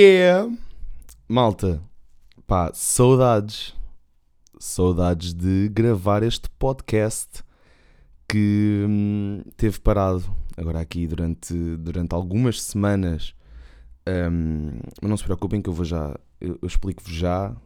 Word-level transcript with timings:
Yeah! 0.00 0.56
Malta, 1.28 1.82
pá, 2.46 2.70
saudades. 2.72 3.74
Saudades 4.56 5.34
de 5.34 5.68
gravar 5.70 6.22
este 6.22 6.48
podcast 6.50 7.42
que 8.28 8.84
hum, 8.88 9.42
teve 9.56 9.80
parado 9.80 10.24
agora 10.56 10.78
aqui 10.78 11.04
durante, 11.04 11.52
durante 11.78 12.14
algumas 12.14 12.62
semanas. 12.62 13.34
Hum, 14.08 14.78
mas 15.02 15.10
não 15.10 15.16
se 15.16 15.24
preocupem 15.24 15.60
que 15.60 15.68
eu 15.68 15.74
vou 15.74 15.84
já, 15.84 16.16
eu, 16.40 16.56
eu 16.62 16.68
explico-vos 16.68 17.12
já 17.12 17.56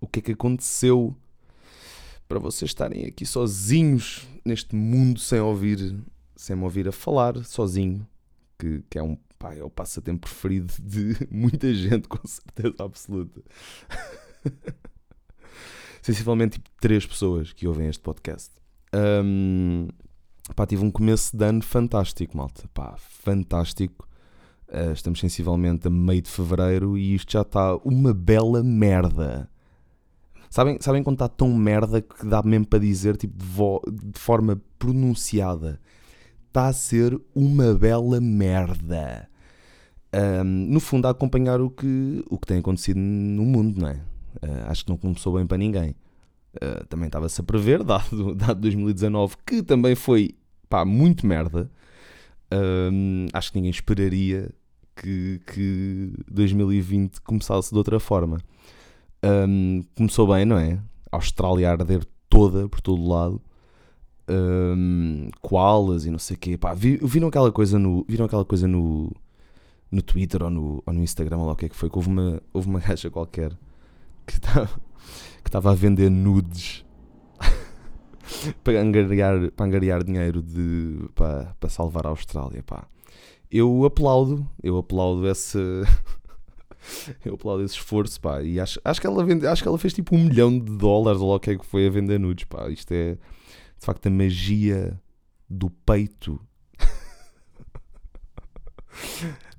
o 0.00 0.06
que 0.06 0.20
é 0.20 0.22
que 0.22 0.32
aconteceu 0.32 1.14
para 2.26 2.38
vocês 2.38 2.70
estarem 2.70 3.04
aqui 3.04 3.26
sozinhos 3.26 4.26
neste 4.46 4.74
mundo 4.74 5.20
sem 5.20 5.40
ouvir, 5.40 5.94
sem 6.36 6.56
me 6.56 6.64
ouvir 6.64 6.88
a 6.88 6.92
falar 6.92 7.44
sozinho, 7.44 8.08
que, 8.58 8.82
que 8.88 8.98
é 8.98 9.02
um 9.02 9.18
pá, 9.42 9.54
é 9.56 9.64
o 9.64 9.68
passatempo 9.68 10.20
preferido 10.20 10.72
de 10.80 11.16
muita 11.28 11.74
gente, 11.74 12.06
com 12.06 12.24
certeza 12.24 12.76
absoluta. 12.78 13.42
Sensivelmente 16.00 16.58
tipo 16.58 16.70
três 16.80 17.04
pessoas 17.04 17.52
que 17.52 17.66
ouvem 17.66 17.88
este 17.88 18.02
podcast. 18.02 18.52
Um, 18.94 19.88
pá, 20.54 20.64
tive 20.64 20.84
um 20.84 20.90
começo 20.90 21.36
de 21.36 21.44
ano 21.44 21.62
fantástico, 21.62 22.36
malta. 22.36 22.68
Pá, 22.72 22.94
fantástico. 22.96 24.08
Uh, 24.68 24.92
estamos 24.92 25.18
sensivelmente 25.18 25.88
a 25.88 25.90
meio 25.90 26.22
de 26.22 26.30
fevereiro 26.30 26.96
e 26.96 27.14
isto 27.14 27.32
já 27.32 27.42
está 27.42 27.76
uma 27.78 28.14
bela 28.14 28.62
merda. 28.62 29.50
Sabem, 30.48 30.78
sabem 30.80 31.02
quando 31.02 31.16
está 31.16 31.28
tão 31.28 31.52
merda 31.54 32.00
que 32.00 32.26
dá 32.26 32.42
mesmo 32.42 32.66
para 32.66 32.78
dizer 32.78 33.16
tipo, 33.16 33.82
de, 33.90 34.12
de 34.12 34.18
forma 34.18 34.60
pronunciada? 34.78 35.80
Está 36.46 36.68
a 36.68 36.72
ser 36.72 37.20
uma 37.34 37.74
bela 37.74 38.20
merda. 38.20 39.28
Um, 40.14 40.44
no 40.44 40.80
fundo, 40.80 41.06
a 41.06 41.10
acompanhar 41.10 41.60
o 41.60 41.70
que, 41.70 42.22
o 42.28 42.38
que 42.38 42.46
tem 42.46 42.58
acontecido 42.58 42.98
no 42.98 43.44
mundo, 43.44 43.80
não 43.80 43.88
é? 43.88 43.94
Uh, 44.42 44.66
acho 44.66 44.84
que 44.84 44.90
não 44.90 44.96
começou 44.96 45.34
bem 45.34 45.46
para 45.46 45.56
ninguém. 45.56 45.94
Uh, 46.56 46.86
também 46.88 47.06
estava-se 47.06 47.40
a 47.40 47.44
prever, 47.44 47.82
dado, 47.84 48.34
dado 48.34 48.60
2019, 48.60 49.36
que 49.46 49.62
também 49.62 49.94
foi 49.94 50.34
pá, 50.68 50.84
muito 50.84 51.26
merda. 51.26 51.70
Acho 53.32 53.50
que 53.50 53.56
ninguém 53.56 53.70
esperaria 53.70 54.50
que, 54.94 55.40
que 55.52 56.12
2020 56.30 57.20
começasse 57.22 57.70
de 57.70 57.78
outra 57.78 57.98
forma. 57.98 58.38
Um, 59.24 59.84
começou 59.94 60.26
bem, 60.26 60.44
não 60.44 60.58
é? 60.58 60.78
A 61.10 61.16
Austrália 61.16 61.68
a 61.68 61.72
arder 61.72 62.04
toda, 62.28 62.68
por 62.68 62.80
todo 62.80 63.06
lado. 63.08 63.40
Um, 64.28 65.30
koalas 65.40 66.04
e 66.04 66.10
não 66.10 66.18
sei 66.18 66.36
o 66.36 66.38
quê. 66.38 66.58
Pá, 66.58 66.74
viram 66.74 67.28
aquela 67.28 67.50
coisa 67.50 67.78
no. 67.78 68.04
Viram 68.08 68.26
aquela 68.26 68.44
coisa 68.44 68.68
no 68.68 69.12
no 69.92 70.00
Twitter 70.00 70.42
ou 70.42 70.50
no, 70.50 70.82
ou 70.84 70.92
no 70.92 71.02
Instagram, 71.02 71.36
ou 71.36 71.46
lá 71.46 71.52
o 71.52 71.56
que 71.56 71.66
é 71.66 71.68
que 71.68 71.76
foi, 71.76 71.90
que 71.90 71.96
houve 71.96 72.08
uma, 72.08 72.42
houve 72.52 72.68
uma 72.68 72.80
gaja 72.82 73.10
qualquer 73.10 73.52
que 74.26 74.32
estava 74.32 74.68
que 75.42 75.48
estava 75.48 75.72
a 75.72 75.74
vender 75.74 76.10
nudes 76.10 76.84
para, 78.62 78.80
angariar, 78.80 79.50
para 79.50 79.66
angariar 79.66 80.04
dinheiro 80.04 80.40
de, 80.40 81.08
para, 81.14 81.54
para 81.58 81.68
salvar 81.68 82.06
a 82.06 82.10
Austrália. 82.10 82.62
Pá. 82.62 82.86
Eu 83.50 83.84
aplaudo, 83.84 84.48
eu 84.62 84.78
aplaudo 84.78 85.28
esse. 85.28 85.58
eu 87.24 87.34
aplaudo 87.34 87.64
esse 87.64 87.74
esforço, 87.74 88.20
pá. 88.20 88.42
E 88.42 88.58
acho, 88.60 88.80
acho, 88.84 89.00
que 89.00 89.06
ela 89.06 89.24
vende, 89.24 89.46
acho 89.46 89.62
que 89.62 89.68
ela 89.68 89.78
fez 89.78 89.92
tipo 89.92 90.14
um 90.14 90.24
milhão 90.24 90.56
de 90.56 90.76
dólares, 90.76 91.20
ou 91.20 91.34
o 91.34 91.40
que 91.40 91.50
é 91.50 91.58
que 91.58 91.66
foi 91.66 91.86
a 91.86 91.90
vender 91.90 92.18
nudes, 92.18 92.44
pá. 92.44 92.68
Isto 92.70 92.92
é 92.92 93.14
de 93.14 93.86
facto 93.86 94.06
a 94.06 94.10
magia 94.10 94.98
do 95.50 95.68
peito 95.68 96.40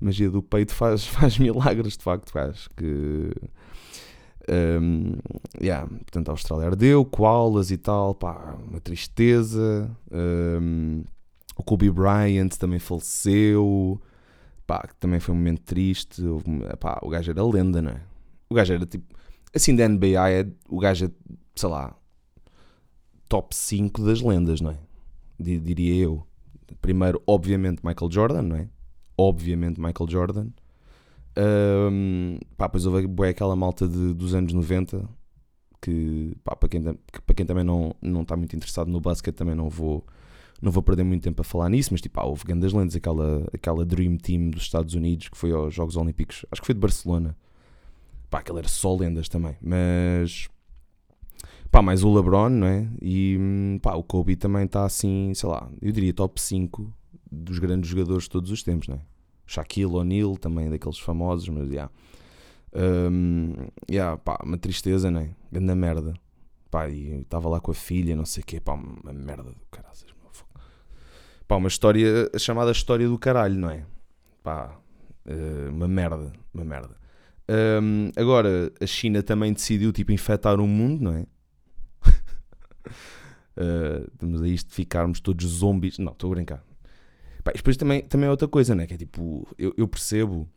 magia 0.03 0.29
do 0.29 0.41
peito 0.41 0.73
faz, 0.73 1.05
faz 1.07 1.37
milagres, 1.37 1.97
de 1.97 2.03
facto. 2.03 2.37
Acho 2.37 2.69
que. 2.71 3.31
Um, 4.49 5.13
yeah, 5.61 5.87
portanto, 5.87 6.29
a 6.29 6.31
Austrália 6.31 6.67
ardeu, 6.67 7.05
koalas 7.05 7.71
e 7.71 7.77
tal, 7.77 8.13
pá, 8.13 8.57
uma 8.67 8.81
tristeza. 8.81 9.89
Um, 10.11 11.03
o 11.55 11.63
Kobe 11.63 11.89
Bryant 11.89 12.49
também 12.59 12.79
faleceu, 12.79 14.01
pá, 14.67 14.87
também 14.99 15.19
foi 15.19 15.33
um 15.33 15.37
momento 15.37 15.61
triste. 15.61 16.21
Pá, 16.79 16.99
o 17.01 17.09
gajo 17.09 17.31
era 17.31 17.43
lenda, 17.45 17.81
não 17.81 17.91
é? 17.91 18.01
O 18.49 18.55
gajo 18.55 18.73
era 18.73 18.85
tipo, 18.85 19.15
assim, 19.53 19.75
da 19.75 19.87
NBA, 19.87 20.29
é, 20.29 20.47
o 20.67 20.79
gajo 20.79 21.05
é, 21.05 21.11
sei 21.55 21.69
lá, 21.69 21.95
top 23.29 23.55
5 23.55 24.03
das 24.03 24.21
lendas, 24.21 24.61
não 24.61 24.71
é? 24.71 24.77
Diria 25.39 26.03
eu. 26.03 26.25
Primeiro, 26.81 27.21
obviamente, 27.25 27.81
Michael 27.83 28.11
Jordan, 28.11 28.41
não 28.41 28.55
é? 28.55 28.67
Obviamente 29.17 29.79
Michael 29.79 30.09
Jordan. 30.09 30.47
Um, 31.35 32.37
pá, 32.57 32.67
depois 32.67 32.85
houve 32.85 33.07
bué, 33.07 33.29
aquela 33.29 33.55
malta 33.55 33.87
de, 33.87 34.13
dos 34.13 34.35
anos 34.35 34.53
90 34.53 35.09
que, 35.81 36.37
pá, 36.43 36.55
para, 36.55 36.69
quem, 36.69 36.81
que, 36.81 37.21
para 37.25 37.35
quem 37.35 37.45
também 37.45 37.63
não, 37.63 37.95
não 38.01 38.21
está 38.21 38.37
muito 38.37 38.55
interessado 38.55 38.89
no 38.89 39.01
basquete 39.01 39.35
também 39.35 39.55
não 39.55 39.67
vou, 39.67 40.05
não 40.61 40.71
vou 40.71 40.81
perder 40.81 41.03
muito 41.03 41.23
tempo 41.23 41.41
a 41.41 41.43
falar 41.43 41.69
nisso, 41.69 41.89
mas 41.91 42.01
tipo, 42.01 42.15
pá, 42.15 42.23
houve 42.23 42.45
grandes 42.45 42.71
lentes, 42.71 42.95
aquela, 42.95 43.45
aquela 43.53 43.83
Dream 43.85 44.15
Team 44.17 44.49
dos 44.49 44.63
Estados 44.63 44.93
Unidos 44.93 45.27
que 45.27 45.37
foi 45.37 45.51
aos 45.51 45.73
Jogos 45.73 45.97
Olímpicos, 45.97 46.45
acho 46.51 46.61
que 46.61 46.65
foi 46.65 46.75
de 46.75 46.81
Barcelona. 46.81 47.35
Pá, 48.29 48.39
aquele 48.39 48.59
era 48.59 48.67
só 48.67 48.95
lendas 48.95 49.27
também, 49.27 49.57
mas 49.61 50.47
pá, 51.69 51.81
mais 51.81 52.03
o 52.03 52.13
LeBron, 52.13 52.49
não 52.49 52.67
é? 52.67 52.87
E 53.01 53.37
pá, 53.81 53.95
o 53.95 54.03
Kobe 54.03 54.35
também 54.35 54.65
está 54.65 54.85
assim, 54.85 55.33
sei 55.33 55.49
lá, 55.49 55.69
eu 55.81 55.91
diria 55.91 56.13
top 56.13 56.39
5 56.39 56.93
dos 57.31 57.59
grandes 57.59 57.89
jogadores 57.89 58.23
de 58.23 58.29
todos 58.29 58.51
os 58.51 58.63
tempos, 58.63 58.87
né? 58.87 59.01
Shaquille 59.45 59.93
O'Neal, 59.93 60.37
também 60.37 60.69
daqueles 60.69 60.99
famosos, 60.99 61.47
mas 61.49 61.67
já. 61.67 61.73
Yeah. 61.73 61.91
Um, 62.75 63.53
yeah, 63.89 64.17
pá, 64.17 64.39
uma 64.43 64.57
tristeza, 64.57 65.11
né? 65.11 65.35
Grande 65.51 65.75
merda. 65.75 66.13
Pá, 66.71 66.89
e 66.89 67.21
estava 67.21 67.47
lá 67.49 67.59
com 67.59 67.71
a 67.71 67.75
filha, 67.75 68.15
não 68.15 68.25
sei 68.25 68.41
o 68.41 68.45
quê, 68.45 68.59
pá, 68.59 68.73
uma 68.73 69.13
merda 69.13 69.43
do 69.43 69.65
caralho. 69.69 69.93
Pá, 71.47 71.57
uma 71.57 71.67
história, 71.67 72.31
a 72.33 72.39
chamada 72.39 72.71
história 72.71 73.07
do 73.07 73.19
caralho, 73.19 73.55
não 73.55 73.69
é? 73.69 73.85
Pá, 74.41 74.75
uh, 75.25 75.69
uma 75.69 75.87
merda, 75.87 76.33
uma 76.53 76.63
merda. 76.63 76.97
Um, 77.47 78.09
agora, 78.15 78.71
a 78.81 78.87
China 78.87 79.21
também 79.21 79.53
decidiu, 79.53 79.91
tipo, 79.91 80.11
infectar 80.11 80.59
o 80.59 80.67
mundo, 80.67 81.03
não 81.03 81.13
é? 81.13 81.25
uh, 83.57 84.07
estamos 84.13 84.41
a 84.41 84.47
isto 84.47 84.69
de 84.69 84.73
ficarmos 84.73 85.19
todos 85.19 85.45
zombies. 85.45 85.99
Não, 85.99 86.13
estou 86.13 86.31
a 86.31 86.35
brincar. 86.35 86.63
Pá, 87.43 87.51
depois 87.51 87.75
também, 87.75 88.01
também 88.01 88.27
é 88.27 88.31
outra 88.31 88.47
coisa, 88.47 88.73
né? 88.73 88.87
Que 88.87 88.93
é 88.93 88.97
tipo, 88.97 89.47
eu, 89.57 89.73
eu 89.77 89.87
percebo, 89.87 90.47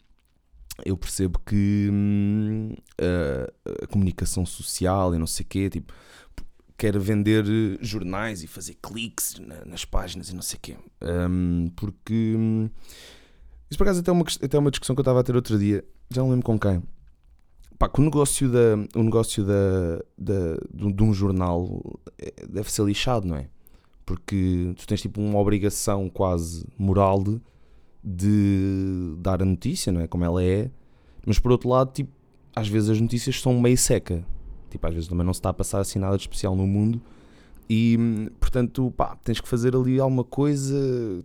eu 0.84 0.96
percebo 0.96 1.40
que 1.40 1.88
hum, 1.92 2.74
a, 3.00 3.82
a, 3.84 3.86
comunicação 3.88 4.46
social 4.46 5.14
e 5.14 5.18
não 5.18 5.26
sei 5.26 5.44
o 5.44 5.48
quê, 5.48 5.68
tipo, 5.68 5.92
quer 6.78 6.96
vender 6.98 7.44
jornais 7.80 8.42
e 8.42 8.46
fazer 8.46 8.76
cliques 8.82 9.38
na, 9.38 9.64
nas 9.64 9.84
páginas 9.84 10.28
e 10.28 10.34
não 10.34 10.42
sei 10.42 10.58
o 10.58 10.60
quê. 10.60 10.76
Um, 11.02 11.70
porque 11.74 12.34
hum, 12.36 12.70
isso 13.70 13.78
por 13.78 13.84
acaso 13.84 14.00
até 14.00 14.10
é 14.10 14.12
uma, 14.12 14.24
até 14.42 14.58
uma 14.58 14.70
discussão 14.70 14.94
que 14.94 15.00
eu 15.00 15.02
estava 15.02 15.20
a 15.20 15.24
ter 15.24 15.34
outro 15.34 15.58
dia, 15.58 15.84
já 16.10 16.22
não 16.22 16.30
lembro 16.30 16.44
com 16.44 16.58
quem. 16.58 16.82
Pá, 17.78 17.88
que 17.88 18.00
o 18.00 18.04
negócio, 18.04 18.50
da, 18.50 18.98
o 18.98 19.02
negócio 19.02 19.44
da, 19.44 19.98
da, 20.16 20.54
de, 20.72 20.92
de 20.92 21.02
um 21.02 21.12
jornal 21.12 22.00
é, 22.18 22.46
deve 22.46 22.70
ser 22.70 22.84
lixado, 22.84 23.26
não 23.26 23.36
é? 23.36 23.48
Porque 24.06 24.72
tu 24.76 24.86
tens 24.86 25.02
tipo 25.02 25.20
uma 25.20 25.38
obrigação 25.38 26.08
quase 26.08 26.64
moral 26.78 27.22
de, 27.22 27.40
de 28.02 29.16
dar 29.18 29.42
a 29.42 29.44
notícia, 29.44 29.90
não 29.92 30.00
é? 30.00 30.06
Como 30.06 30.24
ela 30.24 30.42
é, 30.42 30.70
mas 31.26 31.40
por 31.40 31.50
outro 31.50 31.68
lado, 31.68 31.92
tipo, 31.92 32.12
às 32.54 32.68
vezes 32.68 32.88
as 32.88 33.00
notícias 33.00 33.40
são 33.40 33.60
meio 33.60 33.76
seca, 33.76 34.24
tipo, 34.70 34.86
às 34.86 34.94
vezes 34.94 35.08
também 35.08 35.26
não 35.26 35.34
se 35.34 35.40
está 35.40 35.50
a 35.50 35.54
passar 35.54 35.80
assim 35.80 35.98
nada 35.98 36.16
de 36.16 36.22
especial 36.22 36.54
no 36.54 36.66
mundo 36.66 37.02
e 37.68 37.98
portanto, 38.38 38.92
pá, 38.96 39.16
tens 39.24 39.40
que 39.40 39.48
fazer 39.48 39.74
ali 39.74 39.98
alguma 39.98 40.22
coisa, 40.22 40.76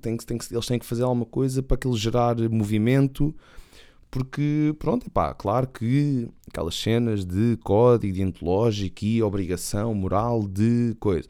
tem 0.02 0.18
que, 0.18 0.26
tem 0.26 0.40
que, 0.40 0.52
eles 0.52 0.66
têm 0.66 0.80
que 0.80 0.86
fazer 0.86 1.04
alguma 1.04 1.26
coisa 1.26 1.62
para 1.62 1.76
aquilo 1.76 1.96
gerar 1.96 2.36
movimento. 2.50 3.34
Porque, 4.10 4.76
pronto, 4.78 5.10
pá, 5.10 5.34
claro 5.34 5.68
que 5.68 6.28
aquelas 6.50 6.76
cenas 6.76 7.24
de 7.24 7.58
código 7.64 8.14
deontológico 8.14 9.06
e 9.06 9.24
obrigação 9.24 9.94
moral 9.96 10.46
de 10.48 10.98
coisa 11.00 11.30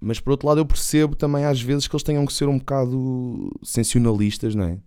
mas 0.00 0.20
por 0.20 0.32
outro 0.32 0.48
lado, 0.48 0.60
eu 0.60 0.66
percebo 0.66 1.16
também 1.16 1.44
às 1.44 1.60
vezes 1.60 1.86
que 1.86 1.94
eles 1.94 2.02
tenham 2.02 2.26
que 2.26 2.32
ser 2.32 2.48
um 2.48 2.58
bocado 2.58 3.50
sensacionalistas, 3.62 4.54
não 4.54 4.64
é? 4.64 4.78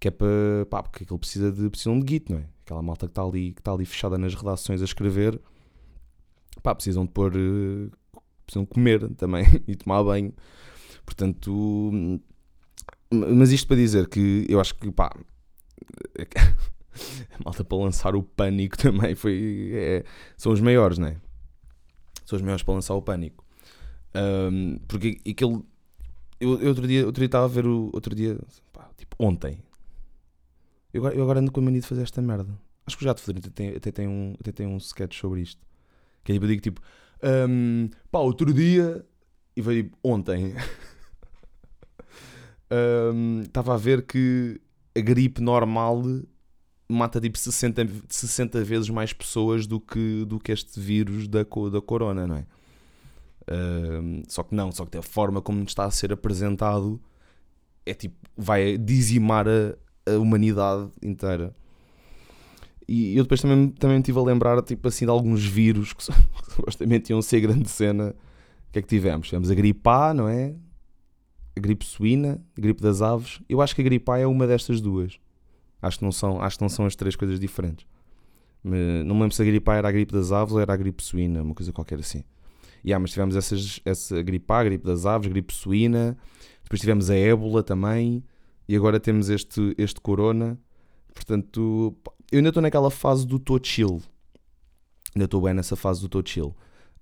Que 0.00 0.08
é 0.08 0.10
para. 0.10 0.66
pá, 0.68 0.82
porque 0.82 1.04
aquilo 1.04 1.18
precisa 1.18 1.50
de, 1.52 1.70
precisam 1.70 1.98
de 1.98 2.12
git, 2.12 2.30
não 2.30 2.38
é? 2.38 2.46
Aquela 2.64 2.82
malta 2.82 3.06
que 3.06 3.12
está 3.12 3.22
ali, 3.22 3.52
que 3.52 3.60
está 3.60 3.72
ali 3.72 3.84
fechada 3.84 4.18
nas 4.18 4.34
redações 4.34 4.80
a 4.82 4.84
escrever, 4.84 5.40
pá, 6.62 6.74
precisam 6.74 7.04
de 7.04 7.12
pôr. 7.12 7.32
precisam 8.44 8.66
comer 8.66 9.08
também 9.14 9.44
e 9.66 9.76
tomar 9.76 10.02
banho. 10.02 10.32
Portanto. 11.04 12.20
Mas 13.10 13.52
isto 13.52 13.66
para 13.66 13.76
dizer 13.76 14.08
que 14.08 14.46
eu 14.48 14.60
acho 14.60 14.74
que, 14.74 14.90
pá. 14.90 15.14
A 17.32 17.44
malta 17.44 17.64
para 17.64 17.78
lançar 17.78 18.14
o 18.14 18.22
pânico 18.22 18.76
também 18.78 19.14
foi. 19.14 19.70
É, 19.72 20.04
são 20.36 20.52
os 20.52 20.60
maiores, 20.60 20.98
não 20.98 21.08
é? 21.08 21.16
São 22.24 22.36
os 22.36 22.42
maiores 22.42 22.62
para 22.62 22.74
lançar 22.74 22.94
o 22.94 23.02
pânico. 23.02 23.41
Um, 24.14 24.78
porque 24.86 25.20
aquele. 25.28 25.62
Eu, 26.40 26.60
eu, 26.60 26.68
outro 26.68 26.86
dia 26.86 27.06
outro 27.06 27.20
dia 27.20 27.26
estava 27.26 27.44
a 27.44 27.48
ver 27.48 27.66
o. 27.66 27.90
Outro 27.92 28.14
dia. 28.14 28.38
Pá, 28.72 28.90
tipo, 28.96 29.16
ontem. 29.18 29.62
Eu 30.92 31.00
agora, 31.00 31.14
eu 31.14 31.22
agora 31.22 31.40
ando 31.40 31.50
com 31.50 31.60
a 31.60 31.62
mania 31.62 31.80
de 31.80 31.86
fazer 31.86 32.02
esta 32.02 32.20
merda. 32.20 32.58
Acho 32.86 32.98
que 32.98 33.04
já 33.04 33.14
te 33.14 33.22
falei, 33.22 33.38
até 33.38 33.50
tem, 33.50 33.68
até 33.76 33.92
tem, 33.92 34.08
um, 34.08 34.34
até 34.40 34.52
tem 34.52 34.66
um 34.66 34.76
sketch 34.76 35.18
sobre 35.18 35.40
isto. 35.40 35.60
Que 36.24 36.32
é 36.32 36.34
tipo, 36.34 36.44
eu 36.44 36.48
digo 36.48 36.62
tipo, 36.62 36.80
um, 37.48 37.88
pá, 38.10 38.18
outro 38.18 38.52
dia, 38.52 39.04
e 39.56 39.62
veio 39.62 39.84
tipo, 39.84 39.96
ontem, 40.02 40.54
estava 43.46 43.72
um, 43.72 43.74
a 43.74 43.78
ver 43.78 44.02
que 44.04 44.60
a 44.96 45.00
gripe 45.00 45.40
normal 45.40 46.02
mata 46.88 47.20
tipo 47.20 47.38
60, 47.38 47.86
60 48.08 48.64
vezes 48.64 48.90
mais 48.90 49.12
pessoas 49.12 49.66
do 49.66 49.80
que, 49.80 50.24
do 50.26 50.38
que 50.38 50.52
este 50.52 50.78
vírus 50.78 51.28
da, 51.28 51.42
da 51.42 51.80
corona, 51.80 52.26
não 52.26 52.36
é? 52.36 52.46
Só 54.28 54.42
que 54.42 54.54
não, 54.54 54.70
só 54.72 54.86
que 54.86 54.96
a 54.98 55.02
forma 55.02 55.40
como 55.40 55.62
está 55.64 55.84
a 55.84 55.90
ser 55.90 56.12
apresentado 56.12 57.00
é 57.84 57.94
tipo, 57.94 58.16
vai 58.36 58.78
dizimar 58.78 59.46
a, 59.48 59.76
a 60.10 60.18
humanidade 60.18 60.90
inteira. 61.02 61.54
E 62.88 63.16
eu 63.16 63.24
depois 63.24 63.40
também, 63.40 63.68
também 63.70 63.96
me 63.96 64.00
estive 64.00 64.18
a 64.18 64.22
lembrar 64.22 64.60
tipo 64.62 64.86
assim, 64.88 65.04
de 65.04 65.10
alguns 65.10 65.44
vírus 65.44 65.92
que, 65.92 66.04
supostamente 66.52 67.10
iam 67.10 67.22
ser 67.22 67.40
grande 67.40 67.68
cena. 67.68 68.14
O 68.68 68.72
que 68.72 68.78
é 68.78 68.82
que 68.82 68.88
tivemos? 68.88 69.28
Tivemos 69.28 69.50
a 69.50 69.54
gripe 69.54 69.88
A, 69.88 70.14
não 70.14 70.28
é? 70.28 70.54
A 71.56 71.60
gripe 71.60 71.84
suína, 71.84 72.40
a 72.56 72.60
gripe 72.60 72.82
das 72.82 73.02
aves. 73.02 73.40
Eu 73.48 73.60
acho 73.60 73.74
que 73.74 73.82
a 73.82 73.84
gripe 73.84 74.10
A 74.10 74.18
é 74.18 74.26
uma 74.26 74.46
destas 74.46 74.80
duas. 74.80 75.18
Acho 75.80 75.98
que 75.98 76.04
não 76.04 76.12
são, 76.12 76.40
acho 76.40 76.56
que 76.56 76.62
não 76.62 76.68
são 76.68 76.86
as 76.86 76.94
três 76.94 77.16
coisas 77.16 77.38
diferentes. 77.40 77.86
não 78.62 79.14
me 79.14 79.22
lembro 79.22 79.32
se 79.32 79.42
a 79.42 79.44
gripe 79.44 79.70
A 79.70 79.74
era 79.74 79.88
a 79.88 79.92
gripe 79.92 80.12
das 80.12 80.32
aves 80.32 80.54
ou 80.54 80.60
era 80.60 80.72
a 80.72 80.76
gripe 80.76 81.02
suína, 81.02 81.42
uma 81.42 81.54
coisa 81.54 81.72
qualquer 81.72 81.98
assim. 81.98 82.22
Yeah, 82.84 83.00
mas 83.00 83.12
tivemos 83.12 83.36
essas, 83.36 83.80
essa 83.84 84.20
gripe 84.22 84.52
A, 84.52 84.64
gripe 84.64 84.84
das 84.84 85.06
aves, 85.06 85.30
gripe 85.30 85.54
suína, 85.54 86.16
depois 86.62 86.80
tivemos 86.80 87.10
a 87.10 87.16
ébola 87.16 87.62
também, 87.62 88.24
e 88.68 88.74
agora 88.74 88.98
temos 88.98 89.28
este, 89.28 89.74
este 89.78 90.00
corona. 90.00 90.58
Portanto, 91.14 91.94
eu 92.30 92.38
ainda 92.38 92.48
estou 92.48 92.62
naquela 92.62 92.90
fase 92.90 93.26
do 93.26 93.38
tô 93.38 93.58
chill. 93.62 94.00
Ainda 95.14 95.26
estou 95.26 95.42
bem 95.42 95.54
nessa 95.54 95.76
fase 95.76 96.00
do 96.00 96.08
tô 96.08 96.22
chill. 96.24 96.56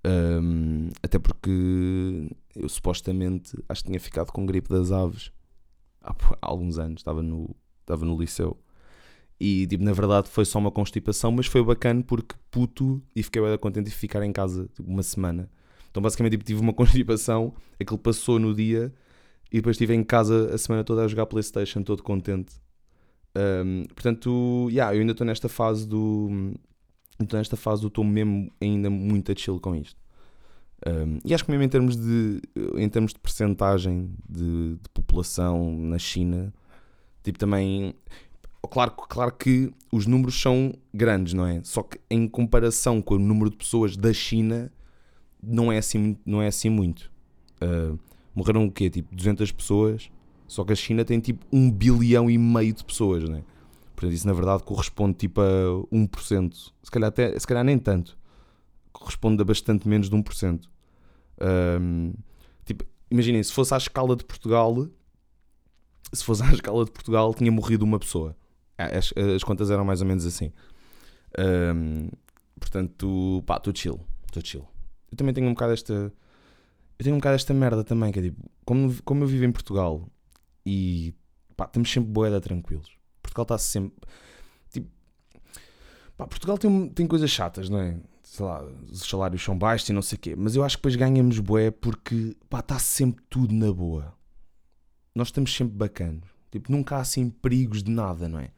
Um, 0.05 0.89
até 1.01 1.17
porque 1.19 2.29
eu 2.55 2.67
supostamente 2.67 3.55
acho 3.69 3.83
que 3.83 3.89
tinha 3.89 3.99
ficado 3.99 4.31
com 4.31 4.45
gripe 4.45 4.67
das 4.67 4.91
aves 4.91 5.31
há, 6.01 6.11
há 6.11 6.47
alguns 6.47 6.77
anos, 6.77 7.01
estava 7.01 7.21
no, 7.21 7.55
estava 7.81 8.05
no 8.05 8.19
liceu. 8.19 8.57
E 9.39 9.65
tipo, 9.65 9.83
na 9.83 9.93
verdade 9.93 10.27
foi 10.27 10.45
só 10.45 10.59
uma 10.59 10.71
constipação, 10.71 11.31
mas 11.31 11.47
foi 11.47 11.63
bacana 11.63 12.03
porque 12.03 12.35
puto 12.49 13.01
e 13.15 13.23
fiquei 13.23 13.41
bem 13.41 13.57
contente 13.57 13.89
de 13.89 13.95
ficar 13.95 14.23
em 14.23 14.31
casa 14.31 14.67
tipo, 14.73 14.89
uma 14.89 15.03
semana. 15.03 15.49
Então 15.91 16.01
basicamente 16.01 16.31
tipo, 16.31 16.43
tive 16.43 16.59
uma 16.59 16.73
constipação, 16.73 17.53
aquilo 17.79 17.99
passou 17.99 18.39
no 18.39 18.55
dia 18.55 18.91
e 19.51 19.57
depois 19.57 19.75
estive 19.75 19.93
em 19.93 20.03
casa 20.03 20.53
a 20.53 20.57
semana 20.57 20.83
toda 20.83 21.03
a 21.03 21.07
jogar 21.07 21.25
Playstation, 21.25 21.83
todo 21.83 22.01
contente. 22.01 22.55
Um, 23.35 23.83
portanto, 23.93 24.67
yeah, 24.69 24.95
eu 24.95 25.01
ainda 25.01 25.11
estou 25.11 25.25
nesta 25.25 25.49
fase 25.49 25.87
do. 25.87 26.53
Estou 27.21 27.37
nesta 27.37 27.55
fase 27.55 27.81
do 27.81 27.87
estou 27.87 28.03
mesmo 28.03 28.51
ainda 28.59 28.89
muito 28.89 29.31
a 29.31 29.35
chill 29.35 29.59
com 29.59 29.75
isto. 29.75 29.99
Um, 30.87 31.19
e 31.23 31.33
acho 31.33 31.45
que 31.45 31.51
mesmo 31.51 31.63
em 31.63 31.69
termos 31.69 31.95
de, 31.95 32.41
em 32.75 32.89
termos 32.89 33.13
de 33.13 33.19
percentagem 33.19 34.09
de, 34.27 34.75
de, 34.75 34.89
população 34.93 35.77
na 35.77 35.99
China, 35.99 36.53
tipo 37.23 37.37
também. 37.37 37.93
Claro, 38.69 38.91
claro 38.91 39.33
que 39.33 39.71
os 39.91 40.05
números 40.05 40.39
são 40.39 40.73
grandes, 40.93 41.33
não 41.33 41.45
é? 41.45 41.61
Só 41.63 41.83
que 41.83 41.99
em 42.09 42.27
comparação 42.27 43.01
com 43.01 43.15
o 43.15 43.19
número 43.19 43.49
de 43.49 43.57
pessoas 43.57 43.97
da 43.97 44.13
China, 44.13 44.71
não 45.41 45.71
é 45.71 45.77
assim, 45.77 46.17
não 46.25 46.41
é 46.41 46.47
assim 46.47 46.69
muito. 46.69 47.11
Uh, 47.61 47.97
morreram 48.33 48.65
o 48.65 48.71
quê? 48.71 48.89
Tipo 48.89 49.15
200 49.15 49.51
pessoas 49.51 50.09
só 50.51 50.65
que 50.65 50.73
a 50.73 50.75
China 50.75 51.05
tem 51.05 51.17
tipo 51.21 51.45
um 51.49 51.71
bilhão 51.71 52.29
e 52.29 52.37
meio 52.37 52.73
de 52.73 52.83
pessoas, 52.83 53.23
né? 53.23 53.41
Portanto, 53.95 54.13
isso 54.13 54.27
na 54.27 54.33
verdade 54.33 54.63
corresponde 54.63 55.13
tipo 55.13 55.39
a 55.39 55.95
1%. 55.95 56.73
Se 56.83 56.91
calhar, 56.91 57.07
até, 57.07 57.39
se 57.39 57.47
calhar 57.47 57.63
nem 57.63 57.79
tanto. 57.79 58.17
Corresponde 58.91 59.41
a 59.41 59.45
bastante 59.45 59.87
menos 59.87 60.09
de 60.09 60.15
1%. 60.17 60.65
Um, 61.79 62.13
tipo, 62.65 62.83
imaginem, 63.09 63.41
se 63.41 63.53
fosse 63.53 63.73
à 63.73 63.77
escala 63.77 64.13
de 64.13 64.25
Portugal, 64.25 64.89
se 66.11 66.21
fosse 66.21 66.43
à 66.43 66.51
escala 66.51 66.83
de 66.83 66.91
Portugal, 66.91 67.33
tinha 67.33 67.49
morrido 67.49 67.85
uma 67.85 67.97
pessoa. 67.97 68.35
As, 68.77 69.13
as 69.33 69.45
contas 69.45 69.71
eram 69.71 69.85
mais 69.85 70.01
ou 70.01 70.07
menos 70.07 70.25
assim. 70.25 70.51
Um, 71.39 72.09
portanto, 72.59 73.41
pá, 73.45 73.55
estou 73.55 73.73
chill. 73.73 74.01
Estou 74.25 74.43
chill. 74.43 74.67
Eu 75.11 75.17
também 75.17 75.33
tenho 75.33 75.47
um 75.47 75.53
bocado 75.53 75.73
esta. 75.73 75.93
Eu 75.93 77.03
tenho 77.03 77.15
um 77.15 77.19
bocado 77.19 77.35
esta 77.35 77.53
merda 77.53 77.83
também, 77.83 78.11
que 78.11 78.19
é 78.19 78.21
tipo, 78.23 78.49
como, 78.63 78.95
como 79.03 79.23
eu 79.23 79.27
vivo 79.27 79.43
em 79.45 79.51
Portugal 79.51 80.07
e 80.65 81.13
pá, 81.57 81.65
estamos 81.65 81.91
sempre 81.91 82.09
boeda 82.09 82.39
tranquilos. 82.39 82.91
Portugal 83.21 83.43
está 83.43 83.57
sempre. 83.57 83.97
Tipo, 84.71 84.87
pá, 86.17 86.27
Portugal 86.27 86.57
tem, 86.57 86.89
tem 86.89 87.07
coisas 87.07 87.29
chatas, 87.29 87.69
não 87.69 87.79
é? 87.79 87.99
Sei 88.23 88.45
lá, 88.45 88.63
os 88.63 89.01
salários 89.01 89.43
são 89.43 89.57
baixos 89.57 89.89
e 89.89 89.93
não 89.93 90.01
sei 90.01 90.15
o 90.15 90.19
quê, 90.19 90.35
mas 90.37 90.55
eu 90.55 90.63
acho 90.63 90.77
que 90.77 90.81
depois 90.81 90.95
ganhamos 90.95 91.39
boé 91.39 91.71
porque 91.71 92.35
pá, 92.49 92.59
está 92.59 92.79
sempre 92.79 93.23
tudo 93.29 93.53
na 93.53 93.71
boa. 93.73 94.13
Nós 95.13 95.27
estamos 95.27 95.53
sempre 95.53 95.75
bacanos. 95.75 96.29
Tipo, 96.51 96.71
nunca 96.71 96.97
há 96.97 96.99
assim 96.99 97.29
perigos 97.29 97.83
de 97.83 97.91
nada, 97.91 98.29
não 98.29 98.39
é? 98.39 98.51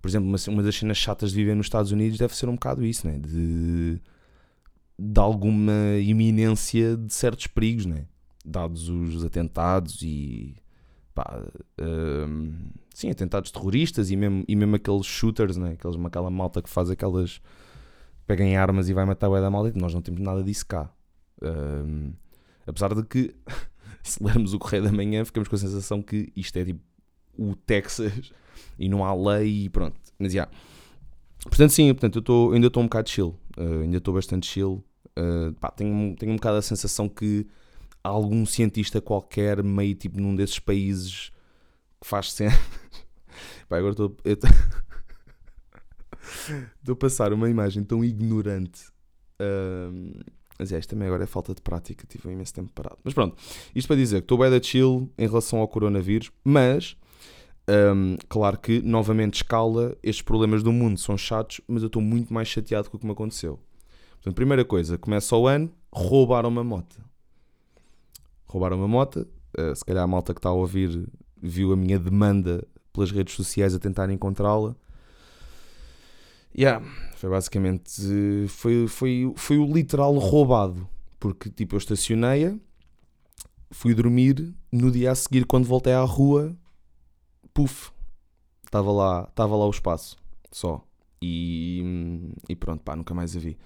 Por 0.00 0.08
exemplo, 0.08 0.28
uma, 0.28 0.38
uma 0.48 0.62
das 0.62 0.76
cenas 0.76 0.96
chatas 0.96 1.30
de 1.30 1.36
viver 1.36 1.54
nos 1.54 1.66
Estados 1.66 1.92
Unidos 1.92 2.18
deve 2.18 2.36
ser 2.36 2.48
um 2.48 2.54
bocado 2.54 2.84
isso, 2.84 3.06
né? 3.06 3.18
De, 3.18 4.00
de 4.98 5.20
alguma 5.20 5.96
iminência 6.00 6.96
de 6.96 7.12
certos 7.12 7.46
perigos, 7.46 7.86
né? 7.86 8.06
dados 8.46 8.88
os 8.88 9.24
atentados 9.24 10.00
e 10.02 10.54
pá, 11.12 11.42
um, 11.80 12.70
sim, 12.94 13.10
atentados 13.10 13.50
terroristas 13.50 14.10
e 14.10 14.16
mesmo, 14.16 14.44
e 14.46 14.54
mesmo 14.54 14.76
aqueles 14.76 15.04
shooters, 15.04 15.56
né? 15.56 15.72
aqueles, 15.72 15.96
aquela 16.04 16.30
malta 16.30 16.62
que 16.62 16.70
faz 16.70 16.88
aquelas 16.88 17.40
peguem 18.26 18.56
armas 18.56 18.88
e 18.88 18.94
vai 18.94 19.04
matar 19.04 19.28
o 19.28 19.40
da 19.40 19.50
malta, 19.50 19.72
nós 19.76 19.92
não 19.92 20.00
temos 20.00 20.20
nada 20.20 20.42
disso 20.42 20.66
cá. 20.66 20.90
Um, 21.42 22.12
apesar 22.66 22.94
de 22.94 23.02
que 23.02 23.34
se 24.02 24.22
lermos 24.22 24.54
o 24.54 24.58
Correio 24.58 24.84
da 24.84 24.92
Manhã 24.92 25.24
ficamos 25.24 25.48
com 25.48 25.56
a 25.56 25.58
sensação 25.58 26.00
que 26.00 26.32
isto 26.36 26.56
é 26.56 26.64
tipo 26.64 26.80
o 27.38 27.54
Texas 27.54 28.32
e 28.78 28.88
não 28.88 29.04
há 29.04 29.14
lei 29.14 29.64
e 29.64 29.68
pronto. 29.68 29.98
Mas 30.18 30.32
já. 30.32 30.44
Yeah. 30.44 30.58
Portanto, 31.42 31.70
sim, 31.70 31.92
portanto, 31.92 32.18
eu 32.18 32.22
tô, 32.22 32.52
ainda 32.52 32.66
estou 32.66 32.82
um 32.82 32.86
bocado 32.86 33.08
chill. 33.08 33.38
Uh, 33.56 33.82
ainda 33.82 33.98
estou 33.98 34.14
bastante 34.14 34.46
chill. 34.46 34.84
Uh, 35.18 35.52
pá, 35.54 35.70
tenho, 35.70 36.14
tenho 36.16 36.32
um 36.32 36.36
bocado 36.36 36.58
a 36.58 36.62
sensação 36.62 37.08
que 37.08 37.46
algum 38.02 38.44
cientista 38.46 39.00
qualquer, 39.00 39.62
meio 39.62 39.94
tipo 39.94 40.20
num 40.20 40.34
desses 40.34 40.58
países 40.58 41.30
que 42.00 42.06
faz 42.06 42.32
sempre. 42.32 42.58
Pá, 43.68 43.78
agora 43.78 43.92
estou. 43.92 44.16
Estou 46.80 46.92
a 46.92 46.96
passar 46.96 47.32
uma 47.32 47.48
imagem 47.48 47.84
tão 47.84 48.04
ignorante. 48.04 48.86
Um, 49.40 50.12
mas 50.58 50.72
é, 50.72 50.78
isto 50.78 50.90
também 50.90 51.06
agora 51.06 51.24
é 51.24 51.26
falta 51.26 51.54
de 51.54 51.60
prática. 51.60 52.06
Tive 52.06 52.28
um 52.28 52.32
imenso 52.32 52.54
tempo 52.54 52.70
parado. 52.74 52.98
Mas 53.04 53.14
pronto, 53.14 53.36
isto 53.74 53.86
para 53.86 53.96
dizer 53.96 54.16
que 54.18 54.24
estou 54.24 54.38
bem 54.38 54.50
da 54.50 54.62
chill 54.62 55.10
em 55.16 55.26
relação 55.26 55.60
ao 55.60 55.68
coronavírus, 55.68 56.30
mas. 56.44 56.96
Um, 57.68 58.16
claro 58.28 58.58
que, 58.58 58.80
novamente, 58.80 59.34
escala, 59.34 59.96
estes 60.02 60.22
problemas 60.22 60.62
do 60.62 60.72
mundo 60.72 60.98
são 61.00 61.16
chatos, 61.18 61.60
mas 61.66 61.82
eu 61.82 61.88
estou 61.88 62.00
muito 62.00 62.32
mais 62.32 62.48
chateado 62.48 62.88
com 62.90 62.96
o 62.96 63.00
que 63.00 63.06
me 63.06 63.12
aconteceu. 63.12 63.58
Portanto, 64.12 64.34
primeira 64.34 64.64
coisa, 64.64 64.96
começa 64.96 65.36
o 65.36 65.46
ano, 65.46 65.70
roubaram 65.92 66.48
uma 66.48 66.62
moto 66.62 67.06
roubaram 68.56 68.78
uma 68.78 68.88
moto. 68.88 69.26
Uh, 69.58 69.74
se 69.74 69.84
calhar 69.84 70.04
a 70.04 70.06
malta 70.06 70.32
que 70.32 70.38
está 70.38 70.48
a 70.48 70.52
ouvir 70.52 71.08
viu 71.40 71.72
a 71.72 71.76
minha 71.76 71.98
demanda 71.98 72.66
pelas 72.92 73.10
redes 73.10 73.34
sociais 73.34 73.74
a 73.74 73.78
tentar 73.78 74.10
encontrá-la. 74.10 74.74
Yeah, 76.56 76.84
foi 77.16 77.28
basicamente. 77.28 78.48
Foi, 78.48 78.88
foi, 78.88 79.32
foi 79.36 79.58
o 79.58 79.66
literal 79.66 80.14
roubado. 80.14 80.88
Porque 81.20 81.50
tipo, 81.50 81.74
eu 81.74 81.78
estacionei-a, 81.78 82.56
fui 83.70 83.94
dormir, 83.94 84.54
no 84.70 84.90
dia 84.90 85.10
a 85.10 85.14
seguir, 85.14 85.44
quando 85.44 85.66
voltei 85.66 85.92
à 85.92 86.02
rua, 86.02 86.54
puf, 87.56 87.90
estava 88.66 88.92
lá, 88.92 89.26
estava 89.30 89.56
lá 89.56 89.66
o 89.66 89.70
espaço, 89.70 90.18
só. 90.52 90.84
E, 91.22 92.30
e 92.46 92.54
pronto, 92.54 92.82
pá, 92.82 92.94
nunca 92.94 93.14
mais 93.14 93.34
a 93.34 93.40
vi. 93.40 93.56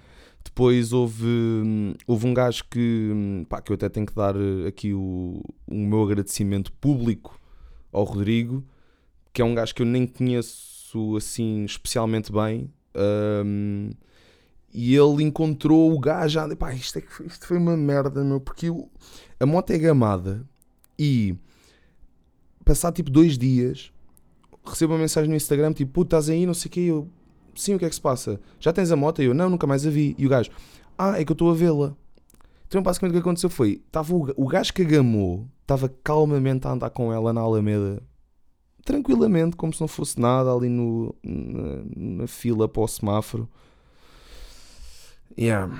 Depois 0.44 0.92
houve, 0.92 1.26
houve 2.06 2.26
um 2.26 2.32
gajo 2.32 2.64
que, 2.70 3.44
pá, 3.48 3.60
que 3.60 3.72
eu 3.72 3.74
até 3.74 3.88
tenho 3.88 4.06
que 4.06 4.14
dar 4.14 4.36
eh, 4.36 4.68
aqui 4.68 4.94
o, 4.94 5.42
o 5.66 5.74
meu 5.74 6.04
agradecimento 6.04 6.72
público 6.74 7.38
ao 7.92 8.04
Rodrigo, 8.04 8.64
que 9.32 9.42
é 9.42 9.44
um 9.44 9.56
gajo 9.56 9.74
que 9.74 9.82
eu 9.82 9.86
nem 9.86 10.06
conheço 10.06 11.16
assim 11.16 11.64
especialmente 11.64 12.30
bem. 12.30 12.72
Um, 13.44 13.90
e 14.72 14.94
ele 14.94 15.24
encontrou 15.24 15.92
o 15.92 15.98
gajo. 15.98 16.38
Ah, 16.38 16.56
pá, 16.56 16.72
isto, 16.72 16.98
é 17.00 17.02
isto 17.26 17.44
foi 17.44 17.58
uma 17.58 17.76
merda, 17.76 18.22
meu, 18.22 18.40
porque 18.40 18.68
eu, 18.68 18.88
a 19.40 19.44
moto 19.44 19.70
é 19.72 19.78
gamada 19.78 20.46
e 20.96 21.34
passar 22.64 22.92
tipo 22.92 23.10
dois 23.10 23.36
dias 23.36 23.92
recebo 24.64 24.92
uma 24.92 25.00
mensagem 25.00 25.28
no 25.28 25.36
Instagram 25.36 25.72
tipo, 25.72 25.92
puto, 25.92 26.08
estás 26.08 26.28
aí, 26.28 26.46
não 26.46 26.54
sei 26.54 26.68
o 26.68 26.72
que, 26.72 26.86
eu 26.86 27.08
sim, 27.54 27.74
o 27.74 27.78
que 27.78 27.84
é 27.84 27.88
que 27.88 27.94
se 27.94 28.00
passa? 28.00 28.40
Já 28.58 28.72
tens 28.72 28.90
a 28.90 28.96
moto? 28.96 29.22
E 29.22 29.26
eu, 29.26 29.34
não, 29.34 29.50
nunca 29.50 29.66
mais 29.66 29.86
a 29.86 29.90
vi. 29.90 30.14
E 30.18 30.26
o 30.26 30.28
gajo, 30.28 30.50
ah, 30.96 31.20
é 31.20 31.24
que 31.24 31.32
eu 31.32 31.34
estou 31.34 31.50
a 31.50 31.54
vê-la. 31.54 31.94
Então 32.66 32.82
basicamente 32.82 33.12
o 33.12 33.16
que 33.16 33.20
aconteceu 33.20 33.50
foi, 33.50 33.82
estava 33.86 34.14
o, 34.14 34.32
o 34.36 34.46
gajo 34.46 34.72
que 34.72 34.82
agamou, 34.82 35.46
estava 35.62 35.88
calmamente 36.04 36.66
a 36.66 36.70
andar 36.70 36.90
com 36.90 37.12
ela 37.12 37.32
na 37.32 37.40
Alameda, 37.40 38.02
tranquilamente, 38.84 39.56
como 39.56 39.72
se 39.72 39.80
não 39.80 39.88
fosse 39.88 40.20
nada, 40.20 40.52
ali 40.52 40.68
no, 40.68 41.14
na, 41.22 41.82
na 42.20 42.26
fila 42.26 42.68
para 42.68 42.82
o 42.82 42.88
semáforo. 42.88 43.48
Yeah. 45.36 45.72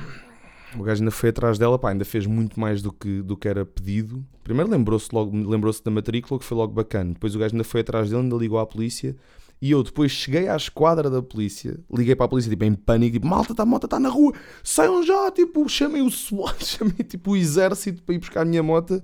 O 0.79 0.83
gajo 0.83 1.03
ainda 1.03 1.11
foi 1.11 1.31
atrás 1.31 1.59
dela, 1.59 1.79
pá, 1.79 1.91
ainda 1.91 2.05
fez 2.05 2.27
muito 2.27 2.59
mais 2.59 2.81
do 2.81 2.93
que, 2.93 3.23
do 3.23 3.37
que 3.37 3.49
era 3.49 3.65
pedido. 3.65 4.25
Primeiro 4.45 4.71
lembrou-se 4.71 5.09
logo, 5.13 5.37
lembrou-se 5.37 5.83
da 5.83 5.91
matrícula, 5.91 6.39
que 6.39 6.45
foi 6.45 6.57
logo 6.57 6.73
bacana. 6.73 7.13
Depois 7.13 7.35
o 7.35 7.39
gajo 7.39 7.55
ainda 7.55 7.65
foi 7.65 7.81
atrás 7.81 8.11
dele, 8.11 8.23
ainda 8.23 8.37
ligou 8.37 8.59
à 8.59 8.67
polícia. 8.67 9.17
E 9.61 9.73
eu 9.73 9.83
depois 9.83 10.11
cheguei 10.11 10.49
à 10.49 10.57
esquadra 10.57 11.11
da 11.11 11.21
polícia, 11.21 11.79
liguei 11.93 12.17
para 12.17 12.25
a 12.25 12.29
polícia, 12.29 12.49
tipo, 12.49 12.65
em 12.65 12.75
pânico, 12.75 13.13
tipo, 13.15 13.27
malta, 13.27 13.55
tá, 13.55 13.63
a 13.63 13.67
moto 13.67 13.85
está 13.85 14.01
na 14.01 14.09
rua, 14.09 14.33
saiam 14.65 15.03
já, 15.03 15.31
tipo, 15.31 15.69
chamei 15.69 16.01
o 16.01 16.11
SWAT, 16.11 16.65
chamei, 16.65 17.05
tipo, 17.05 17.33
o 17.33 17.37
exército 17.37 18.03
para 18.03 18.15
ir 18.15 18.19
buscar 18.19 18.41
a 18.41 18.45
minha 18.47 18.63
moto. 18.63 19.03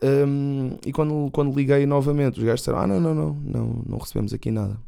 Um, 0.00 0.78
e 0.86 0.92
quando, 0.92 1.28
quando 1.32 1.56
liguei 1.56 1.86
novamente, 1.86 2.38
os 2.38 2.44
gajos 2.44 2.60
disseram, 2.60 2.78
ah, 2.78 2.86
não, 2.86 3.00
não, 3.00 3.14
não, 3.14 3.34
não, 3.34 3.82
não 3.84 3.98
recebemos 3.98 4.32
aqui 4.32 4.48
nada. 4.50 4.80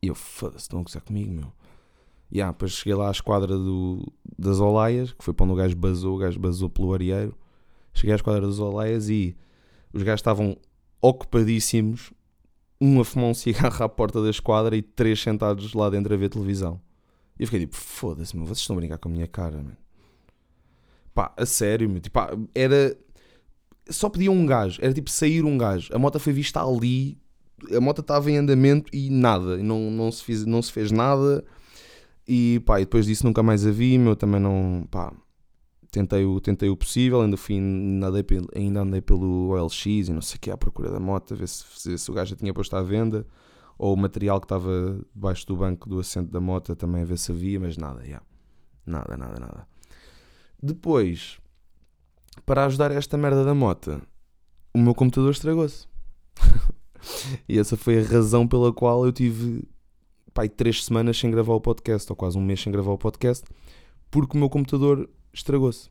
E 0.00 0.06
eu, 0.06 0.14
foda-se, 0.14 0.62
estão 0.62 0.78
a 0.78 0.82
gozar 0.84 1.02
comigo, 1.02 1.32
meu. 1.32 1.52
Yeah, 2.32 2.52
depois 2.52 2.72
cheguei 2.72 2.94
lá 2.94 3.08
à 3.08 3.10
esquadra 3.10 3.56
do, 3.56 4.12
das 4.38 4.58
Olaias, 4.58 5.12
que 5.12 5.24
foi 5.24 5.32
para 5.32 5.44
onde 5.44 5.52
o 5.52 5.56
gajo 5.56 5.76
basou, 5.76 6.16
o 6.16 6.18
gajo 6.18 6.38
basou 6.38 6.68
pelo 6.68 6.92
areeiro. 6.92 7.36
Cheguei 7.94 8.12
à 8.12 8.16
esquadra 8.16 8.40
das 8.40 8.58
Olaias 8.58 9.08
e 9.08 9.36
os 9.92 10.02
gajos 10.02 10.20
estavam 10.20 10.56
ocupadíssimos, 11.00 12.12
um 12.80 13.00
a 13.00 13.04
fumar 13.04 13.30
um 13.30 13.34
cigarro 13.34 13.82
à 13.82 13.88
porta 13.88 14.22
da 14.22 14.28
esquadra 14.28 14.76
e 14.76 14.82
três 14.82 15.20
sentados 15.20 15.72
lá 15.72 15.88
dentro 15.88 16.12
a 16.12 16.16
ver 16.16 16.28
televisão. 16.28 16.80
E 17.38 17.42
eu 17.42 17.46
fiquei 17.46 17.60
tipo, 17.60 17.76
foda-se, 17.76 18.36
vocês 18.36 18.58
estão 18.58 18.76
a 18.76 18.80
brincar 18.80 18.98
com 18.98 19.08
a 19.08 19.12
minha 19.12 19.26
cara, 19.26 19.56
mano. 19.56 19.76
Pá, 21.14 21.32
a 21.36 21.46
sério, 21.46 21.88
meu. 21.88 22.00
Tipo, 22.00 22.14
pá, 22.14 22.30
era. 22.54 22.96
Só 23.88 24.10
pedia 24.10 24.32
um 24.32 24.44
gajo, 24.44 24.80
era 24.82 24.92
tipo 24.92 25.08
sair 25.08 25.44
um 25.44 25.56
gajo. 25.56 25.94
A 25.94 25.98
moto 25.98 26.18
foi 26.18 26.32
vista 26.32 26.60
ali, 26.60 27.18
a 27.74 27.80
moto 27.80 28.00
estava 28.00 28.30
em 28.30 28.36
andamento 28.36 28.90
e 28.92 29.08
nada, 29.10 29.56
não, 29.58 29.90
não, 29.90 30.10
se, 30.10 30.24
fiz, 30.24 30.44
não 30.44 30.60
se 30.60 30.72
fez 30.72 30.90
nada 30.90 31.44
e 32.26 32.60
pá, 32.60 32.80
e 32.80 32.84
depois 32.84 33.06
disso 33.06 33.24
nunca 33.24 33.42
mais 33.42 33.66
a 33.66 33.70
vi, 33.70 33.98
meu 33.98 34.16
também 34.16 34.40
não, 34.40 34.86
pá, 34.90 35.12
tentei 35.90 36.24
o, 36.24 36.40
tentei 36.40 36.68
o 36.68 36.76
possível, 36.76 37.22
ainda 37.22 37.36
fui, 37.36 37.56
andei, 37.58 38.24
ainda 38.54 38.80
andei 38.80 39.00
pelo 39.00 39.50
OLX 39.50 39.86
e 39.86 40.12
não 40.12 40.20
sei 40.20 40.36
o 40.36 40.40
que, 40.40 40.50
à 40.50 40.56
procura 40.56 40.90
da 40.90 41.00
moto, 41.00 41.36
ver 41.36 41.48
se, 41.48 41.64
se, 41.76 41.98
se 41.98 42.10
o 42.10 42.14
gajo 42.14 42.30
já 42.30 42.36
tinha 42.36 42.52
posto 42.52 42.74
à 42.76 42.82
venda, 42.82 43.26
ou 43.78 43.94
o 43.94 43.96
material 43.96 44.40
que 44.40 44.46
estava 44.46 44.98
debaixo 45.14 45.46
do 45.46 45.56
banco 45.56 45.88
do 45.88 45.98
assento 45.98 46.30
da 46.30 46.40
moto 46.40 46.74
também 46.74 47.02
a 47.02 47.04
ver 47.04 47.18
se 47.18 47.30
havia, 47.30 47.60
mas 47.60 47.76
nada, 47.76 48.02
yeah. 48.02 48.24
nada, 48.84 49.16
nada, 49.16 49.38
nada. 49.38 49.68
Depois, 50.62 51.38
para 52.44 52.64
ajudar 52.66 52.90
esta 52.90 53.16
merda 53.16 53.44
da 53.44 53.54
moto, 53.54 54.00
o 54.74 54.78
meu 54.78 54.94
computador 54.94 55.30
estragou-se. 55.30 55.86
e 57.48 57.58
essa 57.58 57.76
foi 57.76 58.00
a 58.00 58.06
razão 58.06 58.48
pela 58.48 58.72
qual 58.72 59.04
eu 59.04 59.12
tive 59.12 59.66
pai, 60.36 60.50
três 60.50 60.84
semanas 60.84 61.18
sem 61.18 61.30
gravar 61.30 61.54
o 61.54 61.60
podcast, 61.60 62.12
ou 62.12 62.14
quase 62.14 62.36
um 62.36 62.42
mês 62.42 62.60
sem 62.60 62.70
gravar 62.70 62.92
o 62.92 62.98
podcast, 62.98 63.42
porque 64.10 64.36
o 64.36 64.38
meu 64.38 64.50
computador 64.50 65.08
estragou-se. 65.32 65.88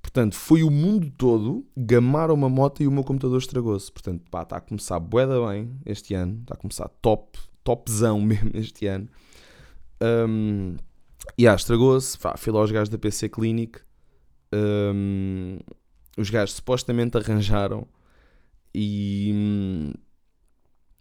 Portanto, 0.00 0.36
foi 0.36 0.62
o 0.62 0.70
mundo 0.70 1.10
todo 1.10 1.66
gamar 1.76 2.30
uma 2.30 2.48
moto 2.48 2.84
e 2.84 2.86
o 2.86 2.92
meu 2.92 3.02
computador 3.02 3.38
estragou-se. 3.38 3.90
Portanto, 3.90 4.22
pá, 4.30 4.42
está 4.42 4.58
a 4.58 4.60
começar 4.60 5.00
boeda 5.00 5.44
bem 5.48 5.76
este 5.84 6.14
ano, 6.14 6.38
está 6.42 6.54
a 6.54 6.56
começar 6.56 6.88
top, 7.02 7.36
topzão 7.64 8.20
mesmo 8.22 8.52
este 8.54 8.86
ano. 8.86 9.08
Um, 10.00 10.76
e 11.36 11.42
yeah, 11.42 11.56
estragou-se, 11.60 12.16
fui 12.36 12.52
lá 12.52 12.60
aos 12.60 12.70
gajos 12.70 12.88
da 12.88 12.96
PC 12.96 13.28
Clinic. 13.28 13.80
Um, 14.54 15.58
os 16.16 16.30
gajos 16.30 16.54
supostamente 16.54 17.18
arranjaram 17.18 17.84
e 18.72 19.32
hum, 19.34 19.92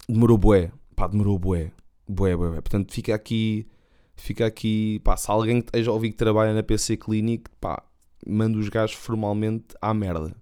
demorou 0.10 0.40
bué 0.40 0.72
pá, 0.96 1.08
demorou 1.08 1.38
bué, 1.38 1.72
bué, 2.08 2.36
bué, 2.36 2.50
bué. 2.50 2.62
Portanto, 2.62 2.94
fica 2.94 3.14
aqui, 3.14 3.68
fica 4.16 4.46
aqui, 4.46 5.00
pá, 5.04 5.18
se 5.18 5.30
alguém 5.30 5.62
que 5.62 5.70
esteja 5.70 5.92
a 5.92 5.94
ouvir 5.94 6.12
que 6.12 6.18
trabalha 6.18 6.54
na 6.54 6.64
PC 6.64 6.98
Clinic, 6.98 7.50
pá, 7.60 7.84
manda 8.26 8.58
os 8.58 8.70
gajos 8.70 8.96
formalmente 8.96 9.76
à 9.82 9.94
merda. 9.94 10.36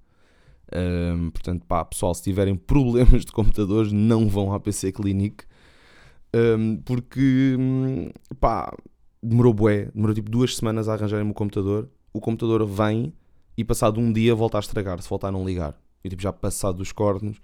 Um, 0.76 1.30
portanto, 1.30 1.66
pá, 1.68 1.86
pessoal, 1.86 2.14
se 2.16 2.24
tiverem 2.24 2.56
problemas 2.56 3.26
de 3.26 3.32
computadores, 3.32 3.92
não 3.92 4.28
vão 4.28 4.54
à 4.54 4.60
PC 4.60 4.92
Clinic. 4.92 5.46
Um, 6.36 6.78
porque, 6.78 7.58
pá, 8.40 8.76
demorou 9.22 9.54
bué, 9.54 9.90
demorou 9.94 10.16
tipo 10.16 10.30
duas 10.30 10.56
semanas 10.56 10.90
a 10.90 10.94
arranjarem 10.94 11.30
o 11.30 11.34
computador. 11.34 11.90
O 12.12 12.20
computador 12.20 12.66
vem 12.66 13.14
e 13.58 13.64
passado 13.64 14.00
um 14.00 14.12
dia 14.12 14.34
volta 14.34 14.58
a 14.58 14.60
estragar, 14.60 15.02
se 15.02 15.10
voltar 15.10 15.30
a 15.30 15.32
não 15.32 15.46
ligar. 15.46 15.80
E 16.04 16.10
tipo, 16.10 16.22
já 16.22 16.34
passado 16.34 16.78
dos 16.78 16.92
cornos, 16.92 17.38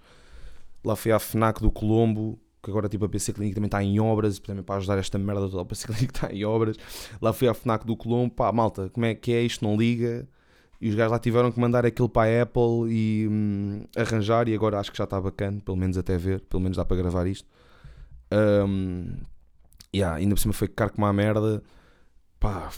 lá 0.84 0.96
fui 0.96 1.12
à 1.12 1.20
FNAC 1.20 1.62
do 1.62 1.72
Colombo, 1.72 2.40
que 2.62 2.70
agora 2.70 2.90
tipo 2.90 3.06
a 3.06 3.10
PC 3.10 3.34
Clinic 3.34 3.56
também 3.56 3.68
está 3.68 3.82
em 3.84 4.00
obras, 4.00 4.40
também 4.40 4.64
para 4.64 4.76
ajudar 4.76 4.98
esta 4.98 5.18
merda 5.18 5.50
toda, 5.50 5.62
a 5.62 5.66
PC 5.66 5.88
Clinic 5.88 6.14
está 6.14 6.32
em 6.34 6.44
obras. 6.46 6.78
Lá 7.22 7.32
fui 7.34 7.48
à 7.48 7.54
FNAC 7.54 7.86
do 7.86 7.96
Colombo, 7.96 8.34
pá, 8.34 8.52
malta, 8.52 8.90
como 8.90 9.06
é 9.06 9.16
que 9.16 9.34
é 9.34 9.42
isto? 9.42 9.64
Não 9.64 9.78
liga. 9.78 10.28
E 10.82 10.90
os 10.90 10.96
gajos 10.96 11.12
lá 11.12 11.20
tiveram 11.20 11.52
que 11.52 11.60
mandar 11.60 11.86
aquilo 11.86 12.08
para 12.08 12.40
a 12.40 12.44
Apple 12.44 12.90
e 12.90 13.28
hum, 13.30 13.84
arranjar, 13.98 14.48
e 14.48 14.56
agora 14.56 14.80
acho 14.80 14.92
que 14.92 14.98
já 14.98 15.04
está 15.04 15.20
bacana, 15.20 15.60
pelo 15.64 15.76
menos 15.76 15.98
até 15.98 16.18
ver, 16.18 16.42
pelo 16.42 16.62
menos 16.64 16.78
dá 16.78 16.86
para 16.86 16.96
gravar 16.96 17.28
isto. 17.28 17.48
Um, 18.32 19.18
yeah, 19.94 20.16
ainda 20.16 20.36
por 20.36 20.42
cima 20.42 20.54
foi 20.54 20.70
caro 20.70 20.94
como 20.94 21.06
a 21.06 21.12
merda, 21.12 21.62
pá, 22.40 22.70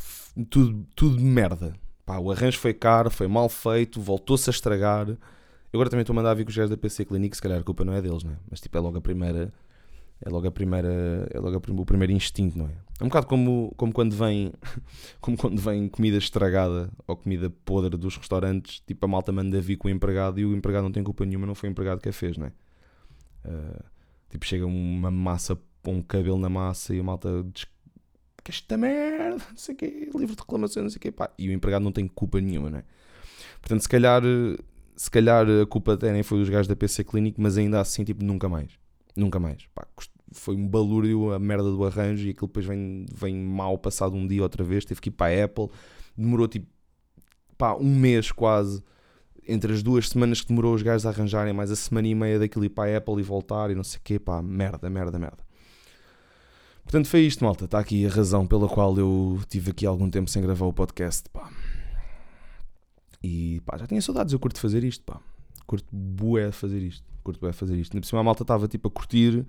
tudo, 0.49 0.85
tudo 0.95 1.21
merda. 1.21 1.75
Pá, 2.03 2.17
o 2.17 2.31
arranjo 2.31 2.57
foi 2.57 2.73
caro, 2.73 3.11
foi 3.11 3.27
mal 3.27 3.47
feito, 3.47 4.01
voltou-se 4.01 4.49
a 4.49 4.51
estragar. 4.51 5.07
Eu 5.07 5.17
agora 5.77 5.89
também 5.89 6.01
estou 6.01 6.13
a 6.13 6.17
mandar 6.17 6.33
vir 6.33 6.43
com 6.43 6.49
os 6.49 6.57
gajos 6.57 6.71
da 6.71 6.77
PC 6.77 7.05
Clinic, 7.05 7.35
se 7.35 7.41
calhar 7.41 7.59
a 7.59 7.63
culpa 7.63 7.85
não 7.85 7.93
é 7.93 8.01
deles, 8.01 8.23
né? 8.23 8.35
mas 8.49 8.59
tipo 8.59 8.77
é 8.77 8.81
logo 8.81 8.97
a 8.97 9.01
primeira 9.01 9.53
é 10.21 10.29
logo 10.29 10.47
a 10.47 10.51
primeira 10.51 11.27
é 11.31 11.39
logo 11.39 11.55
a, 11.55 11.81
o 11.81 11.85
primeiro 11.85 12.13
instinto 12.13 12.57
não 12.57 12.67
é? 12.67 12.71
É 12.99 13.03
um 13.03 13.07
bocado 13.07 13.25
como, 13.25 13.73
como 13.75 13.91
quando 13.91 14.15
vem 14.15 14.53
como 15.19 15.35
quando 15.35 15.59
vem 15.59 15.87
comida 15.89 16.17
estragada 16.17 16.89
ou 17.07 17.15
comida 17.15 17.49
podre 17.65 17.97
dos 17.97 18.15
restaurantes 18.17 18.81
tipo 18.85 19.03
a 19.05 19.09
malta 19.09 19.31
manda 19.31 19.59
vir 19.59 19.77
com 19.77 19.87
o 19.87 19.91
empregado 19.91 20.39
e 20.39 20.45
o 20.45 20.55
empregado 20.55 20.83
não 20.83 20.91
tem 20.91 21.03
culpa 21.03 21.25
nenhuma 21.25 21.47
não 21.47 21.55
foi 21.55 21.69
o 21.69 21.71
empregado 21.71 21.99
que 21.99 22.09
a 22.09 22.13
fez 22.13 22.37
não 22.37 22.47
é? 22.47 22.51
Uh, 23.43 23.83
tipo 24.29 24.45
chega 24.45 24.65
uma 24.65 25.09
massa 25.09 25.57
um 25.87 26.01
cabelo 26.01 26.37
na 26.37 26.49
massa 26.49 26.93
e 26.93 26.99
a 26.99 27.03
malta 27.03 27.43
diz 27.51 27.65
que 28.43 28.51
esta 28.51 28.77
merda 28.77 29.43
não 29.49 29.57
sei 29.57 29.73
o 29.73 29.77
quê 29.77 30.09
livro 30.15 30.35
de 30.35 30.41
reclamação 30.41 30.83
não 30.83 30.89
sei 30.91 30.97
o 30.97 31.01
quê 31.01 31.11
pá, 31.11 31.31
e 31.39 31.49
o 31.49 31.51
empregado 31.51 31.83
não 31.83 31.91
tem 31.91 32.07
culpa 32.07 32.39
nenhuma 32.39 32.69
não 32.69 32.79
é? 32.79 32.83
Portanto 33.59 33.81
se 33.81 33.89
calhar 33.89 34.21
se 34.95 35.09
calhar 35.09 35.47
a 35.49 35.65
culpa 35.65 35.93
até 35.93 36.11
nem 36.11 36.21
foi 36.21 36.37
dos 36.37 36.49
gajos 36.49 36.67
da 36.67 36.75
PC 36.75 37.03
Clinic 37.03 37.41
mas 37.41 37.57
ainda 37.57 37.81
assim 37.81 38.03
tipo 38.03 38.23
nunca 38.23 38.47
mais 38.47 38.80
Nunca 39.15 39.39
mais. 39.39 39.65
Pá, 39.73 39.85
foi 40.31 40.55
um 40.55 40.67
balúrdio 40.67 41.33
a 41.33 41.39
merda 41.39 41.69
do 41.69 41.83
arranjo 41.85 42.27
e 42.27 42.31
aquilo 42.31 42.47
depois 42.47 42.65
vem, 42.65 43.05
vem 43.13 43.35
mal 43.35 43.77
passado 43.77 44.15
um 44.15 44.25
dia 44.27 44.41
outra 44.41 44.63
vez. 44.63 44.85
Teve 44.85 45.01
que 45.01 45.09
ir 45.09 45.11
para 45.11 45.33
a 45.33 45.45
Apple. 45.45 45.69
Demorou 46.17 46.47
tipo 46.47 46.67
pá, 47.57 47.75
um 47.75 47.95
mês 47.95 48.31
quase. 48.31 48.83
Entre 49.47 49.73
as 49.73 49.83
duas 49.83 50.07
semanas 50.09 50.41
que 50.41 50.47
demorou 50.47 50.73
os 50.73 50.81
gajos 50.81 51.05
a 51.05 51.09
arranjarem, 51.09 51.51
mais 51.51 51.71
a 51.71 51.75
semana 51.75 52.07
e 52.07 52.15
meia 52.15 52.39
daquilo 52.39 52.63
ir 52.63 52.69
para 52.69 52.93
a 52.93 52.97
Apple 52.97 53.19
e 53.19 53.23
voltar 53.23 53.71
e 53.71 53.75
não 53.75 53.83
sei 53.83 53.97
o 53.97 54.01
quê, 54.03 54.19
pá, 54.19 54.41
merda, 54.41 54.89
merda, 54.89 55.17
merda. 55.17 55.43
Portanto, 56.83 57.07
foi 57.07 57.21
isto, 57.21 57.43
malta. 57.43 57.65
Está 57.65 57.79
aqui 57.79 58.05
a 58.05 58.09
razão 58.09 58.45
pela 58.45 58.67
qual 58.67 58.97
eu 58.97 59.39
tive 59.49 59.71
aqui 59.71 59.85
algum 59.85 60.09
tempo 60.09 60.29
sem 60.29 60.41
gravar 60.41 60.65
o 60.65 60.73
podcast, 60.73 61.29
pá. 61.29 61.49
E 63.23 63.61
pá, 63.65 63.77
já 63.77 63.87
tinha 63.87 64.01
saudades, 64.01 64.33
eu 64.33 64.39
curto 64.39 64.59
fazer 64.59 64.83
isto, 64.83 65.03
pá. 65.03 65.19
Curto 65.71 65.87
bué 65.95 66.51
fazer 66.51 66.81
isto 66.81 67.11
curto 67.21 67.39
bem 67.41 67.53
fazer 67.53 67.77
isto. 67.77 67.97
Por 67.97 68.05
cima 68.05 68.21
a 68.21 68.23
malta 68.23 68.43
estava 68.43 68.67
tipo 68.67 68.87
a 68.87 68.91
curtir, 68.91 69.45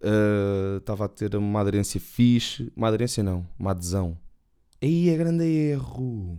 uh, 0.00 0.78
estava 0.78 1.04
a 1.04 1.08
ter 1.08 1.34
uma 1.36 1.60
aderência 1.60 2.00
fixe, 2.00 2.72
uma 2.76 2.88
aderência 2.88 3.22
não, 3.22 3.46
uma 3.58 3.70
adesão. 3.70 4.18
Aí 4.82 5.08
é 5.08 5.16
grande 5.16 5.44
erro. 5.44 6.38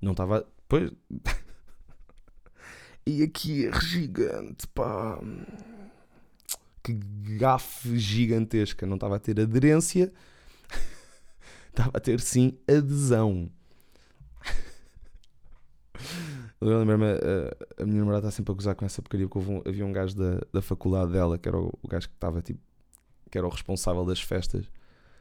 Não 0.00 0.12
estava. 0.12 0.46
Pois. 0.68 0.92
e 3.06 3.22
aqui 3.22 3.66
é 3.66 3.80
gigante, 3.80 4.66
pá. 4.68 5.18
Que 6.82 6.92
gafe 7.38 7.98
gigantesca. 7.98 8.86
Não 8.86 8.96
estava 8.96 9.16
a 9.16 9.18
ter 9.18 9.40
aderência, 9.40 10.12
estava 11.70 11.92
a 11.94 12.00
ter 12.00 12.20
sim 12.20 12.58
adesão. 12.68 13.50
Lembro-me, 16.64 17.04
a, 17.78 17.84
minha 17.84 17.98
namorada 17.98 18.26
está 18.26 18.30
sempre 18.30 18.52
a 18.52 18.54
gozar 18.54 18.74
com 18.74 18.86
essa 18.86 19.02
porcaria, 19.02 19.28
porque 19.28 19.50
um, 19.50 19.62
havia 19.66 19.84
um 19.84 19.92
gajo 19.92 20.16
da, 20.16 20.40
da 20.50 20.62
faculdade 20.62 21.12
dela, 21.12 21.36
que 21.36 21.46
era 21.46 21.58
o, 21.58 21.70
o 21.82 21.88
gajo 21.88 22.08
que 22.08 22.14
estava 22.14 22.40
tipo, 22.40 22.58
que 23.30 23.36
era 23.36 23.46
o 23.46 23.50
responsável 23.50 24.02
das 24.06 24.22
festas, 24.22 24.64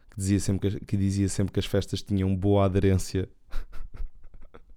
que 0.09 0.17
dizia 0.17 0.39
sempre 0.39 0.69
que, 0.69 0.85
que 0.85 0.95
dizia 0.95 1.27
sempre 1.27 1.51
que 1.51 1.59
as 1.59 1.65
festas 1.65 2.01
tinham 2.01 2.33
boa 2.33 2.63
aderência. 2.63 3.27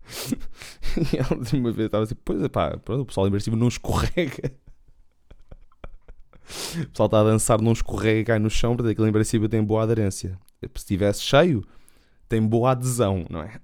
e 1.12 1.16
ela 1.16 1.40
de 1.40 1.56
uma 1.56 1.70
vez 1.70 1.86
estava 1.86 2.02
assim, 2.02 2.16
pois 2.24 2.42
é 2.42 2.48
pá, 2.48 2.76
o 2.88 3.04
pessoal 3.04 3.28
em 3.28 3.56
não 3.56 3.68
escorrega. 3.68 4.52
O 6.80 6.88
pessoal 6.88 7.06
está 7.06 7.20
a 7.20 7.24
dançar, 7.24 7.60
não 7.60 7.72
escorrega 7.72 8.20
e 8.20 8.24
cai 8.24 8.38
no 8.40 8.50
chão, 8.50 8.76
porque 8.76 8.90
aquilo 8.90 9.06
em 9.06 9.12
princípio 9.12 9.48
tem 9.48 9.62
boa 9.62 9.84
aderência. 9.84 10.36
Se 10.60 10.70
estivesse 10.74 11.22
cheio, 11.22 11.64
tem 12.28 12.42
boa 12.42 12.72
adesão, 12.72 13.24
não 13.30 13.42
é? 13.42 13.60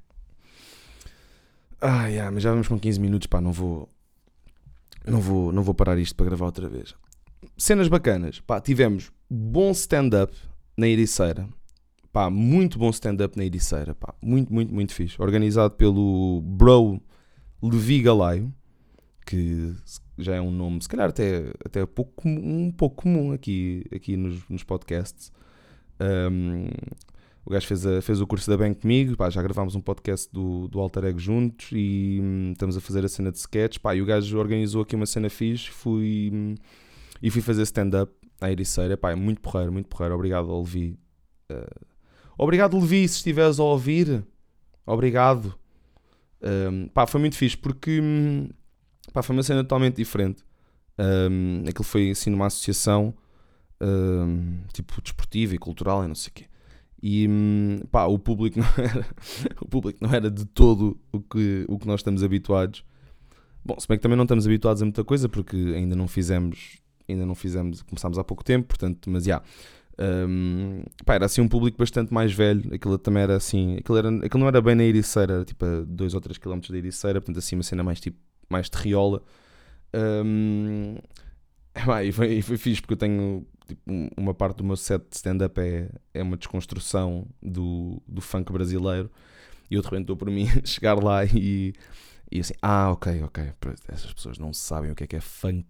Ah, 1.84 2.06
yeah, 2.06 2.30
mas 2.30 2.44
já 2.44 2.50
vamos 2.52 2.68
com 2.68 2.78
15 2.78 3.00
minutos, 3.00 3.26
pá, 3.26 3.40
não 3.40 3.50
vou. 3.50 3.88
não 5.04 5.20
vou, 5.20 5.50
não 5.52 5.64
vou 5.64 5.74
parar 5.74 5.98
isto 5.98 6.14
para 6.14 6.26
gravar 6.26 6.46
outra 6.46 6.68
vez. 6.68 6.94
Cenas 7.58 7.88
bacanas. 7.88 8.38
Pá, 8.38 8.60
tivemos 8.60 9.10
bom 9.28 9.72
stand-up 9.72 10.32
na 10.76 10.86
Ericeira. 10.86 11.48
Pá, 12.12 12.30
muito 12.30 12.78
bom 12.78 12.88
stand-up 12.90 13.36
na 13.36 13.44
Ericeira. 13.44 13.96
Pá, 13.96 14.14
muito, 14.22 14.54
muito, 14.54 14.72
muito 14.72 14.94
fixe. 14.94 15.20
Organizado 15.20 15.74
pelo 15.74 16.40
Bro 16.42 17.02
Levi 17.60 18.00
Galaio, 18.00 18.54
que 19.26 19.74
já 20.16 20.36
é 20.36 20.40
um 20.40 20.52
nome, 20.52 20.80
se 20.80 20.88
calhar 20.88 21.08
até, 21.08 21.52
até 21.64 21.84
pouco, 21.84 22.28
um 22.28 22.70
pouco 22.70 23.02
comum 23.02 23.32
aqui, 23.32 23.84
aqui 23.92 24.16
nos, 24.16 24.48
nos 24.48 24.62
podcasts. 24.62 25.32
Um, 26.00 26.68
o 27.44 27.50
gajo 27.50 27.66
fez, 27.66 27.84
a, 27.84 28.00
fez 28.00 28.20
o 28.20 28.26
curso 28.26 28.48
da 28.48 28.56
bem 28.56 28.72
comigo, 28.72 29.16
pá, 29.16 29.28
já 29.28 29.42
gravámos 29.42 29.74
um 29.74 29.80
podcast 29.80 30.32
do, 30.32 30.68
do 30.68 30.78
Alter 30.78 31.06
Ego 31.06 31.18
juntos 31.18 31.70
e 31.72 32.20
hum, 32.22 32.52
estamos 32.52 32.76
a 32.76 32.80
fazer 32.80 33.04
a 33.04 33.08
cena 33.08 33.32
de 33.32 33.38
sketch, 33.38 33.78
pá, 33.78 33.94
e 33.94 34.02
o 34.02 34.06
gajo 34.06 34.38
organizou 34.38 34.82
aqui 34.82 34.94
uma 34.94 35.06
cena 35.06 35.28
fixe, 35.28 35.68
fui, 35.70 36.30
hum, 36.32 36.54
e 37.20 37.30
fui 37.30 37.42
fazer 37.42 37.62
stand-up 37.62 38.12
à 38.40 38.50
Ericeira, 38.50 38.96
pá, 38.96 39.10
é 39.10 39.14
muito 39.14 39.40
porreiro, 39.40 39.72
muito 39.72 39.88
porreiro, 39.88 40.14
obrigado 40.14 40.56
Levi. 40.56 40.98
Uh, 41.50 41.86
obrigado 42.38 42.78
Levi, 42.78 43.08
se 43.08 43.16
estiveres 43.16 43.58
a 43.58 43.64
ouvir, 43.64 44.24
obrigado. 44.86 45.54
Um, 46.40 46.88
pá, 46.88 47.06
foi 47.06 47.20
muito 47.20 47.36
fixe, 47.36 47.56
porque 47.56 48.00
hum, 48.00 48.48
pá, 49.12 49.22
foi 49.22 49.34
uma 49.34 49.42
cena 49.42 49.62
totalmente 49.62 49.96
diferente. 49.96 50.44
Um, 50.98 51.64
aquilo 51.68 51.84
foi 51.84 52.10
assim 52.10 52.30
numa 52.30 52.46
associação 52.46 53.14
um, 53.80 54.60
tipo 54.72 55.00
desportiva 55.02 55.54
e 55.54 55.58
cultural 55.58 56.04
e 56.04 56.08
não 56.08 56.14
sei 56.14 56.30
o 56.30 56.34
quê. 56.34 56.51
E 57.02 57.26
hum, 57.28 57.80
pá, 57.90 58.04
o 58.04 58.18
público 58.18 58.60
não 58.60 58.66
era, 58.78 59.06
o 59.60 59.68
público 59.68 59.98
não 60.00 60.14
era 60.14 60.30
de 60.30 60.44
todo 60.44 60.96
o 61.10 61.20
que, 61.20 61.64
o 61.68 61.78
que 61.78 61.86
nós 61.86 62.00
estamos 62.00 62.22
habituados. 62.22 62.84
Bom, 63.64 63.78
se 63.78 63.88
bem 63.88 63.98
que 63.98 64.02
também 64.02 64.16
não 64.16 64.24
estamos 64.24 64.46
habituados 64.46 64.82
a 64.82 64.84
muita 64.84 65.02
coisa 65.04 65.28
porque 65.28 65.56
ainda 65.56 65.96
não 65.96 66.06
fizemos, 66.06 66.78
ainda 67.08 67.26
não 67.26 67.34
fizemos, 67.34 67.82
começámos 67.82 68.18
há 68.18 68.24
pouco 68.24 68.44
tempo, 68.44 68.68
portanto, 68.68 69.10
mas 69.10 69.24
já. 69.24 69.42
Um, 69.98 70.84
pá, 71.04 71.14
era 71.14 71.26
assim 71.26 71.40
um 71.40 71.48
público 71.48 71.76
bastante 71.76 72.12
mais 72.14 72.32
velho, 72.32 72.74
aquilo 72.74 72.96
também 72.98 73.22
era 73.22 73.36
assim, 73.36 73.76
aquilo, 73.76 73.98
era, 73.98 74.08
aquilo 74.08 74.40
não 74.40 74.48
era 74.48 74.60
bem 74.60 74.74
na 74.74 74.84
Ericeira, 74.84 75.34
era 75.34 75.44
tipo 75.44 75.64
a 75.64 75.80
2 75.86 76.14
ou 76.14 76.20
3 76.20 76.38
km 76.38 76.60
da 76.70 76.78
Ericeira, 76.78 77.20
portanto 77.20 77.38
assim 77.38 77.56
uma 77.56 77.62
cena 77.62 77.82
mais 77.82 78.00
tipo, 78.00 78.18
mais 78.48 78.68
terriola. 78.70 79.22
Um, 79.94 80.96
e, 82.04 82.12
foi, 82.12 82.32
e 82.34 82.42
foi 82.42 82.56
fixe 82.56 82.80
porque 82.80 82.94
eu 82.94 82.98
tenho 82.98 83.46
tipo, 83.66 83.82
uma 84.16 84.34
parte 84.34 84.56
do 84.58 84.64
meu 84.64 84.76
set 84.76 85.02
de 85.08 85.16
stand-up 85.16 85.60
é, 85.60 85.88
é 86.14 86.22
uma 86.22 86.36
desconstrução 86.36 87.26
do, 87.42 88.02
do 88.06 88.20
funk 88.20 88.52
brasileiro 88.52 89.10
e 89.70 89.74
eu 89.74 89.80
de 89.80 89.86
repente 89.86 90.02
estou 90.02 90.16
por 90.16 90.30
mim 90.30 90.46
chegar 90.64 91.02
lá 91.02 91.24
e, 91.24 91.72
e 92.30 92.40
assim, 92.40 92.54
ah, 92.60 92.90
ok, 92.90 93.22
ok, 93.22 93.52
essas 93.88 94.12
pessoas 94.12 94.38
não 94.38 94.52
sabem 94.52 94.90
o 94.90 94.94
que 94.94 95.04
é 95.04 95.06
que 95.06 95.16
é 95.16 95.20
funk, 95.20 95.66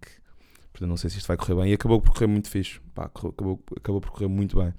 portanto 0.71 0.89
não 0.89 0.97
sei 0.97 1.09
se 1.09 1.17
isto 1.17 1.27
vai 1.27 1.37
correr 1.37 1.55
bem. 1.55 1.71
E 1.71 1.73
acabou 1.73 2.01
por 2.01 2.13
correr 2.13 2.27
muito 2.27 2.49
fixe, 2.49 2.79
pá, 2.93 3.05
acabou, 3.05 3.61
acabou 3.77 4.01
por 4.01 4.11
correr 4.11 4.27
muito 4.27 4.57
bem. 4.57 4.73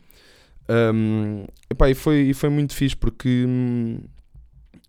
Um, 0.69 1.45
e, 1.71 1.95
foi, 1.95 2.23
e 2.23 2.35
foi 2.35 2.49
muito 2.49 2.75
fixe 2.75 2.97
porque 2.97 3.45
hum, 3.47 3.99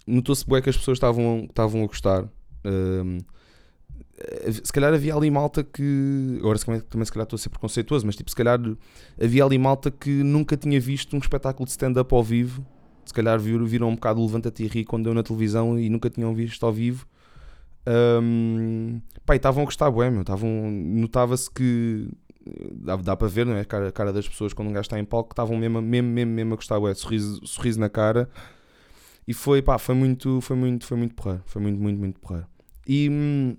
notou-se 0.07 0.47
bem 0.47 0.61
que 0.61 0.69
as 0.69 0.77
pessoas 0.77 0.97
estavam, 0.97 1.45
estavam 1.49 1.83
a 1.83 1.87
gostar. 1.87 2.29
Um, 2.65 3.19
se 4.63 4.71
calhar 4.71 4.93
havia 4.93 5.13
ali 5.13 5.29
malta 5.29 5.63
que. 5.63 6.37
Agora 6.39 6.57
também, 6.59 7.05
se 7.05 7.11
calhar 7.11 7.25
estou 7.25 7.35
a 7.35 7.39
ser 7.39 7.49
preconceituoso, 7.49 8.05
mas 8.05 8.15
tipo, 8.15 8.29
se 8.29 8.35
calhar 8.35 8.59
havia 9.21 9.43
ali 9.43 9.57
malta 9.57 9.91
que 9.91 10.09
nunca 10.23 10.55
tinha 10.55 10.79
visto 10.79 11.15
um 11.15 11.19
espetáculo 11.19 11.65
de 11.65 11.71
stand-up 11.71 12.13
ao 12.13 12.23
vivo. 12.23 12.65
Se 13.05 13.13
calhar 13.13 13.39
viram, 13.39 13.65
viram 13.65 13.89
um 13.89 13.95
bocado 13.95 14.19
o 14.19 14.25
Levanta-te 14.25 14.63
e 14.63 14.67
Ri 14.67 14.83
quando 14.85 15.03
deu 15.03 15.13
na 15.13 15.21
televisão 15.21 15.77
e 15.77 15.89
nunca 15.89 16.09
tinham 16.09 16.33
visto 16.33 16.65
ao 16.65 16.71
vivo. 16.71 17.05
Um, 17.87 18.99
pá, 19.25 19.35
estavam 19.35 19.61
a 19.63 19.65
gostar, 19.65 19.91
bué, 19.91 20.09
meu. 20.09 20.23
Notava-se 20.71 21.51
que. 21.51 22.09
Dá, 22.71 22.95
dá 22.95 23.15
para 23.17 23.27
ver, 23.27 23.45
não 23.45 23.53
é? 23.53 23.61
A 23.61 23.65
cara, 23.65 23.91
cara 23.91 24.13
das 24.13 24.27
pessoas 24.27 24.53
quando 24.53 24.69
um 24.69 24.71
gajo 24.71 24.85
está 24.85 24.99
em 24.99 25.05
palco 25.05 25.33
estavam 25.33 25.57
mesmo, 25.57 25.81
mesmo, 25.81 26.09
mesmo, 26.09 26.31
mesmo 26.31 26.53
a 26.53 26.55
gostar, 26.55 26.79
bué. 26.79 26.93
Sorriso, 26.93 27.45
sorriso 27.45 27.79
na 27.79 27.89
cara. 27.89 28.29
E 29.27 29.33
foi, 29.33 29.61
pá, 29.61 29.77
foi 29.77 29.95
muito, 29.95 30.39
foi 30.41 30.55
muito, 30.55 30.85
foi 30.85 30.97
muito 30.97 31.15
porreiro. 31.15 31.43
Foi 31.45 31.61
muito, 31.61 31.79
muito, 31.81 31.99
muito 31.99 32.19
porreiro. 32.19 32.47
E. 32.87 33.57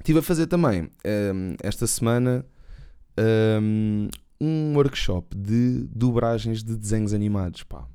Estive 0.00 0.20
a 0.20 0.22
fazer 0.22 0.46
também, 0.46 0.84
um, 0.84 0.88
ehm, 1.04 1.56
esta 1.62 1.86
semana, 1.86 2.44
um, 3.18 4.08
ehm, 4.08 4.08
um 4.40 4.74
workshop 4.74 5.36
de 5.36 5.86
dobragens 5.94 6.64
de 6.64 6.74
desenhos 6.74 7.12
animados, 7.12 7.62
pá. 7.64 7.86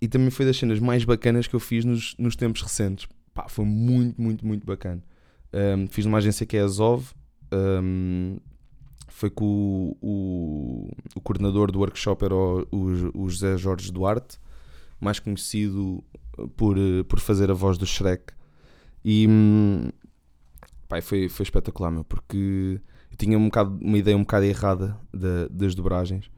E 0.00 0.06
também 0.06 0.30
foi 0.30 0.44
das 0.44 0.58
cenas 0.58 0.78
mais 0.78 1.04
bacanas 1.04 1.46
que 1.46 1.54
eu 1.56 1.60
fiz 1.60 1.86
nos, 1.86 2.14
nos 2.18 2.36
tempos 2.36 2.60
recentes. 2.60 3.08
Pá, 3.32 3.48
foi 3.48 3.64
muito, 3.64 4.20
muito, 4.20 4.46
muito 4.46 4.66
bacana. 4.66 5.02
Um, 5.52 5.58
ehm, 5.58 5.86
fiz 5.88 6.04
numa 6.04 6.18
agência 6.18 6.44
que 6.44 6.56
é 6.56 6.60
a 6.60 6.68
Zov. 6.68 7.14
Foi 9.08 9.30
com 9.30 9.44
o, 9.44 9.96
o, 10.02 10.90
o, 11.16 11.20
coordenador 11.22 11.72
do 11.72 11.80
workshop 11.80 12.24
era 12.24 12.34
o, 12.34 12.66
o, 13.14 13.28
José 13.28 13.56
Jorge 13.56 13.90
Duarte, 13.90 14.38
mais 15.00 15.18
conhecido 15.18 16.04
por, 16.56 16.76
por 17.08 17.18
fazer 17.18 17.50
a 17.50 17.54
voz 17.54 17.78
do 17.78 17.86
Shrek. 17.86 18.32
E, 19.04 19.26
hum, 19.28 19.88
Pai, 20.88 21.02
foi, 21.02 21.28
foi 21.28 21.44
espetacular, 21.44 21.90
meu, 21.90 22.02
porque 22.02 22.80
eu 23.10 23.16
tinha 23.18 23.38
um 23.38 23.44
bocado, 23.44 23.78
uma 23.80 23.98
ideia 23.98 24.16
um 24.16 24.20
bocado 24.20 24.46
errada 24.46 24.98
da, 25.12 25.46
das 25.50 25.74
dobragens. 25.74 26.30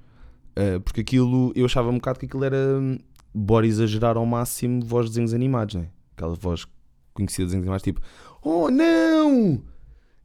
Uh, 0.58 0.80
porque 0.80 1.02
aquilo, 1.02 1.52
eu 1.54 1.64
achava 1.64 1.88
um 1.88 1.94
bocado 1.94 2.18
que 2.18 2.26
aquilo 2.26 2.42
era 2.42 2.56
hum, 2.56 2.98
bora 3.32 3.66
exagerar 3.66 4.16
ao 4.16 4.26
máximo 4.26 4.84
voz 4.84 5.06
de 5.06 5.12
desenhos 5.12 5.32
animados, 5.32 5.76
né? 5.76 5.88
Aquela 6.16 6.34
voz 6.34 6.66
conhecida 7.14 7.44
de 7.44 7.46
desenhos 7.46 7.62
animados, 7.62 7.82
tipo, 7.84 8.00
oh 8.42 8.68
não! 8.70 9.62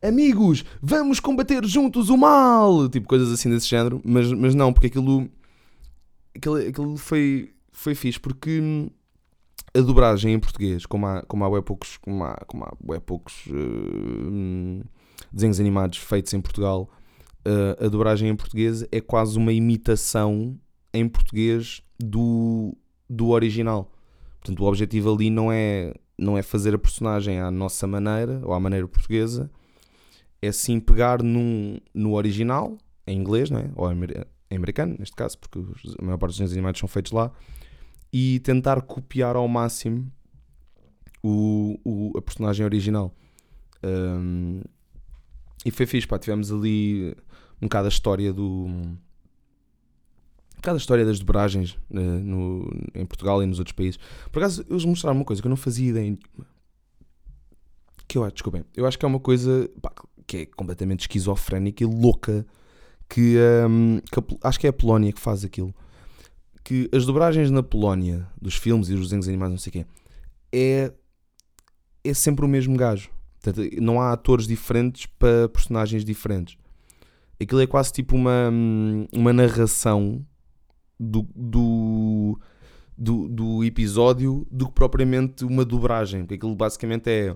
Amigos, 0.01 0.65
vamos 0.81 1.19
combater 1.19 1.63
juntos 1.65 2.09
o 2.09 2.17
mal! 2.17 2.89
Tipo, 2.89 3.07
coisas 3.07 3.31
assim 3.31 3.49
desse 3.49 3.67
género. 3.67 4.01
Mas, 4.03 4.31
mas 4.33 4.55
não, 4.55 4.73
porque 4.73 4.88
aquilo, 4.88 5.29
aquilo, 6.35 6.55
aquilo 6.55 6.97
foi, 6.97 7.53
foi 7.71 7.93
fixe, 7.93 8.19
porque 8.19 8.59
hum, 8.59 8.89
a 9.75 9.81
dobragem 9.81 10.33
em 10.33 10.39
português, 10.39 10.85
como 10.85 11.05
há, 11.05 11.21
como 11.23 11.43
há 11.43 11.61
poucos, 11.61 11.97
como 11.97 12.23
há, 12.23 12.35
como 12.47 12.63
há 12.63 13.01
poucos 13.01 13.45
uh, 13.47 14.85
desenhos 15.33 15.59
animados 15.59 15.97
feitos 15.97 16.33
em 16.33 16.39
Portugal, 16.39 16.89
uh, 17.45 17.85
a 17.85 17.89
dobragem 17.89 18.29
em 18.29 18.35
português 18.35 18.85
é 18.89 19.01
quase 19.01 19.38
uma 19.38 19.51
imitação 19.51 20.57
em 20.93 21.09
português 21.09 21.81
do, 21.99 22.73
do 23.09 23.29
original. 23.29 23.91
Portanto, 24.39 24.63
o 24.63 24.65
objetivo 24.65 25.13
ali 25.13 25.29
não 25.29 25.51
é, 25.51 25.93
não 26.17 26.38
é 26.38 26.41
fazer 26.41 26.73
a 26.73 26.77
personagem 26.77 27.41
à 27.41 27.51
nossa 27.51 27.85
maneira, 27.85 28.39
ou 28.45 28.53
à 28.53 28.59
maneira 28.59 28.88
portuguesa, 28.88 29.51
é 30.41 30.53
sim 30.53 30.79
pegar 30.79 31.21
num, 31.21 31.79
no 31.93 32.13
original, 32.13 32.77
em 33.05 33.19
inglês, 33.19 33.49
não 33.49 33.59
é? 33.59 33.69
ou 33.75 33.91
em 33.91 34.55
americano, 34.55 34.95
neste 34.97 35.15
caso, 35.15 35.38
porque 35.38 35.59
a 35.99 36.05
maior 36.05 36.17
parte 36.17 36.31
dos 36.31 36.38
desenhos 36.38 36.53
animados 36.53 36.79
são 36.79 36.88
feitos 36.88 37.11
lá, 37.11 37.29
e 38.17 38.39
tentar 38.39 38.82
copiar 38.82 39.36
ao 39.36 39.45
máximo 39.45 40.10
o, 41.21 41.78
o, 41.84 42.17
a 42.17 42.21
personagem 42.21 42.65
original. 42.65 43.13
Um, 43.84 44.62
e 45.65 45.69
foi 45.69 45.86
fixe, 45.86 46.08
pá, 46.08 46.17
tivemos 46.17 46.49
ali 46.49 47.13
um 47.62 47.65
bocado 47.65 47.88
a 47.88 47.89
história 47.89 48.32
do. 48.32 48.67
Um 48.67 48.97
bocado 50.56 50.78
a 50.78 50.80
história 50.80 51.04
das 51.04 51.19
dobragens 51.19 51.78
uh, 51.91 51.99
no, 51.99 52.71
em 52.93 53.06
Portugal 53.06 53.43
e 53.43 53.45
nos 53.45 53.60
outros 53.60 53.75
países. 53.75 53.99
Por 54.32 54.39
acaso, 54.39 54.65
eles 54.69 54.86
mostraram 54.86 55.17
uma 55.17 55.25
coisa 55.25 55.41
que 55.41 55.47
eu 55.47 55.49
não 55.49 55.58
fazia 55.58 55.89
ideia. 55.89 56.17
Que 58.08 58.17
eu 58.17 58.23
acho, 58.23 58.36
desculpem, 58.36 58.63
eu 58.78 58.86
acho 58.86 58.97
que 58.97 59.04
é 59.04 59.08
uma 59.10 59.19
coisa 59.19 59.69
pá, 59.82 59.91
que 60.25 60.38
é 60.38 60.45
completamente 60.45 61.01
esquizofrénica 61.01 61.84
e 61.84 61.86
louca. 61.86 62.47
Que, 63.10 63.36
um, 63.67 63.99
que 63.99 64.19
a, 64.19 64.47
acho 64.47 64.58
que 64.58 64.67
é 64.67 64.69
a 64.69 64.73
Polónia 64.73 65.12
que 65.12 65.19
faz 65.19 65.43
aquilo 65.43 65.75
que 66.65 66.89
as 66.91 67.06
dobragens 67.06 67.51
na 67.51 67.62
Polónia, 67.62 68.28
dos 68.41 68.56
filmes 68.56 68.89
e 68.89 68.93
dos 68.93 69.04
desenhos 69.04 69.28
animados, 69.28 69.51
não 69.51 69.60
sei 69.60 69.69
o 69.69 69.73
quê, 69.73 69.86
é, 70.51 70.91
é 72.04 72.13
sempre 72.13 72.43
o 72.43 72.47
mesmo 72.47 72.75
gajo. 72.75 73.12
Portanto, 73.39 73.69
não 73.80 74.01
há 74.01 74.12
atores 74.12 74.47
diferentes 74.47 75.06
para 75.06 75.47
personagens 75.47 76.04
diferentes. 76.04 76.58
Aquilo 77.39 77.62
é 77.62 77.67
quase 77.67 77.93
tipo 77.93 78.15
uma, 78.15 78.51
uma 79.13 79.32
narração 79.32 80.25
do, 80.99 81.28
do, 81.36 82.39
do, 82.97 83.30
do 83.30 83.63
episódio 83.63 84.47
do 84.49 84.65
que 84.65 84.73
propriamente 84.73 85.45
uma 85.45 85.63
dobragem. 85.63 86.21
Porque 86.21 86.34
aquilo 86.34 86.56
basicamente 86.56 87.08
é 87.08 87.36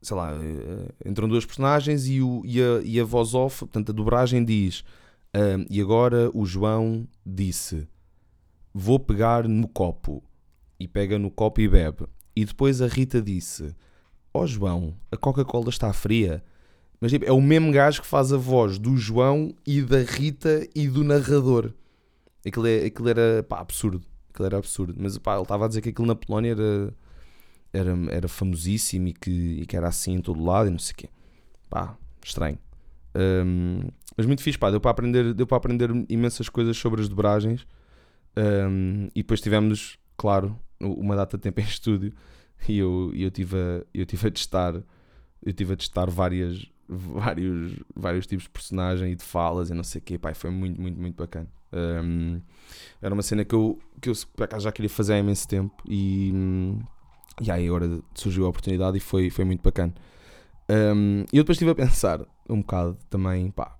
sei 0.00 0.16
lá, 0.16 0.32
eh, 0.34 1.08
entram 1.08 1.28
duas 1.28 1.46
personagens 1.46 2.08
e, 2.08 2.20
o, 2.20 2.42
e, 2.44 2.60
a, 2.60 2.80
e 2.82 2.98
a 2.98 3.04
voz 3.04 3.34
off, 3.34 3.60
portanto 3.60 3.90
a 3.90 3.92
dobragem 3.92 4.44
diz 4.44 4.82
um, 5.34 5.64
e 5.70 5.80
agora 5.80 6.30
o 6.34 6.44
João 6.44 7.08
disse: 7.24 7.88
Vou 8.72 8.98
pegar 8.98 9.46
no 9.48 9.68
copo. 9.68 10.22
E 10.78 10.88
pega 10.88 11.18
no 11.18 11.30
copo 11.30 11.60
e 11.60 11.68
bebe. 11.68 12.06
E 12.34 12.44
depois 12.44 12.80
a 12.80 12.86
Rita 12.86 13.20
disse: 13.20 13.74
Ó 14.34 14.42
oh, 14.42 14.46
João, 14.46 14.94
a 15.10 15.16
Coca-Cola 15.16 15.68
está 15.68 15.92
fria. 15.92 16.42
Mas 17.00 17.10
tipo, 17.10 17.24
é 17.24 17.32
o 17.32 17.40
mesmo 17.40 17.72
gajo 17.72 18.00
que 18.00 18.06
faz 18.06 18.32
a 18.32 18.36
voz 18.36 18.78
do 18.78 18.96
João 18.96 19.52
e 19.66 19.82
da 19.82 19.98
Rita 19.98 20.66
e 20.74 20.88
do 20.88 21.02
narrador. 21.04 21.72
Aquilo, 22.46 22.66
é, 22.66 22.86
aquilo 22.86 23.08
era 23.08 23.42
pá, 23.42 23.60
absurdo. 23.60 24.02
Aquilo 24.30 24.46
era 24.46 24.58
absurdo. 24.58 24.94
Mas 24.96 25.18
pá, 25.18 25.34
ele 25.34 25.42
estava 25.42 25.64
a 25.64 25.68
dizer 25.68 25.80
que 25.80 25.90
aquilo 25.90 26.06
na 26.06 26.14
Polónia 26.14 26.52
era, 26.52 26.94
era, 27.72 27.98
era 28.08 28.28
famosíssimo 28.28 29.08
e 29.08 29.12
que, 29.12 29.30
e 29.30 29.66
que 29.66 29.76
era 29.76 29.88
assim 29.88 30.14
em 30.14 30.20
todo 30.20 30.42
lado 30.42 30.68
e 30.68 30.70
não 30.70 30.78
sei 30.78 30.92
o 30.92 30.96
quê. 30.96 31.08
Pá, 31.68 31.96
estranho. 32.24 32.58
Um, 33.14 33.80
mas 34.16 34.24
muito 34.26 34.42
fixe, 34.42 34.58
pá, 34.58 34.70
deu 34.70 34.80
para 34.80 34.90
aprender, 34.90 35.34
deu 35.34 35.46
para 35.46 35.56
aprender 35.56 35.90
imensas 36.08 36.48
coisas 36.48 36.76
sobre 36.76 37.00
as 37.00 37.08
dobragens. 37.08 37.66
Um, 38.36 39.08
e 39.14 39.22
depois 39.22 39.40
tivemos, 39.40 39.98
claro, 40.16 40.58
uma 40.80 41.14
data 41.14 41.36
de 41.36 41.42
tempo 41.42 41.60
em 41.60 41.64
estúdio 41.64 42.12
e 42.68 42.78
eu, 42.78 43.12
eu, 43.14 43.30
tive, 43.30 43.56
a, 43.56 43.84
eu 43.92 44.06
tive 44.06 44.28
a 44.28 44.30
testar 44.30 44.82
eu 45.44 45.52
tive 45.52 45.74
a 45.74 45.76
testar 45.76 46.08
várias, 46.08 46.66
vários, 46.88 47.74
vários 47.94 48.26
tipos 48.26 48.44
de 48.44 48.50
personagem 48.50 49.12
e 49.12 49.14
de 49.16 49.24
falas 49.24 49.70
e 49.70 49.74
não 49.74 49.82
sei 49.82 50.00
o 50.00 50.04
quê, 50.04 50.18
pá, 50.18 50.32
foi 50.34 50.50
muito, 50.50 50.80
muito, 50.80 51.00
muito 51.00 51.16
bacana. 51.16 51.48
Um, 51.72 52.40
era 53.00 53.12
uma 53.12 53.22
cena 53.22 53.44
que 53.44 53.54
eu, 53.54 53.78
que 54.00 54.08
eu 54.08 54.14
já 54.58 54.70
queria 54.70 54.88
fazer 54.88 55.14
há 55.14 55.18
imenso 55.18 55.48
tempo 55.48 55.82
e, 55.88 56.32
e 57.40 57.50
aí 57.50 57.66
agora 57.66 58.00
surgiu 58.14 58.46
a 58.46 58.48
oportunidade 58.48 58.96
e 58.96 59.00
foi, 59.00 59.30
foi 59.30 59.44
muito 59.44 59.62
bacana. 59.62 59.92
Um, 60.70 61.24
e 61.32 61.38
eu 61.38 61.42
depois 61.42 61.56
estive 61.56 61.72
a 61.72 61.74
pensar 61.74 62.24
um 62.48 62.60
bocado 62.60 62.96
também, 63.10 63.50
pá, 63.50 63.76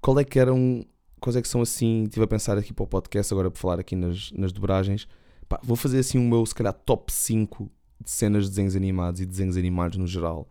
qual 0.00 0.18
é 0.18 0.24
que 0.24 0.38
eram, 0.38 0.84
quais 1.20 1.36
é 1.36 1.42
que 1.42 1.48
são 1.48 1.60
assim, 1.60 2.04
estive 2.04 2.24
a 2.24 2.28
pensar 2.28 2.58
aqui 2.58 2.72
para 2.72 2.84
o 2.84 2.86
podcast 2.86 3.32
agora 3.32 3.50
para 3.50 3.60
falar 3.60 3.80
aqui 3.80 3.96
nas, 3.96 4.30
nas 4.32 4.52
dobragens, 4.52 5.08
pá, 5.48 5.60
vou 5.62 5.76
fazer 5.76 5.98
assim 5.98 6.18
o 6.18 6.22
meu, 6.22 6.44
se 6.44 6.54
calhar, 6.54 6.72
top 6.72 7.12
5 7.12 7.70
de 8.02 8.10
cenas 8.10 8.44
de 8.44 8.50
desenhos 8.50 8.76
animados 8.76 9.20
e 9.20 9.26
desenhos 9.26 9.56
animados 9.56 9.98
no 9.98 10.06
geral, 10.06 10.48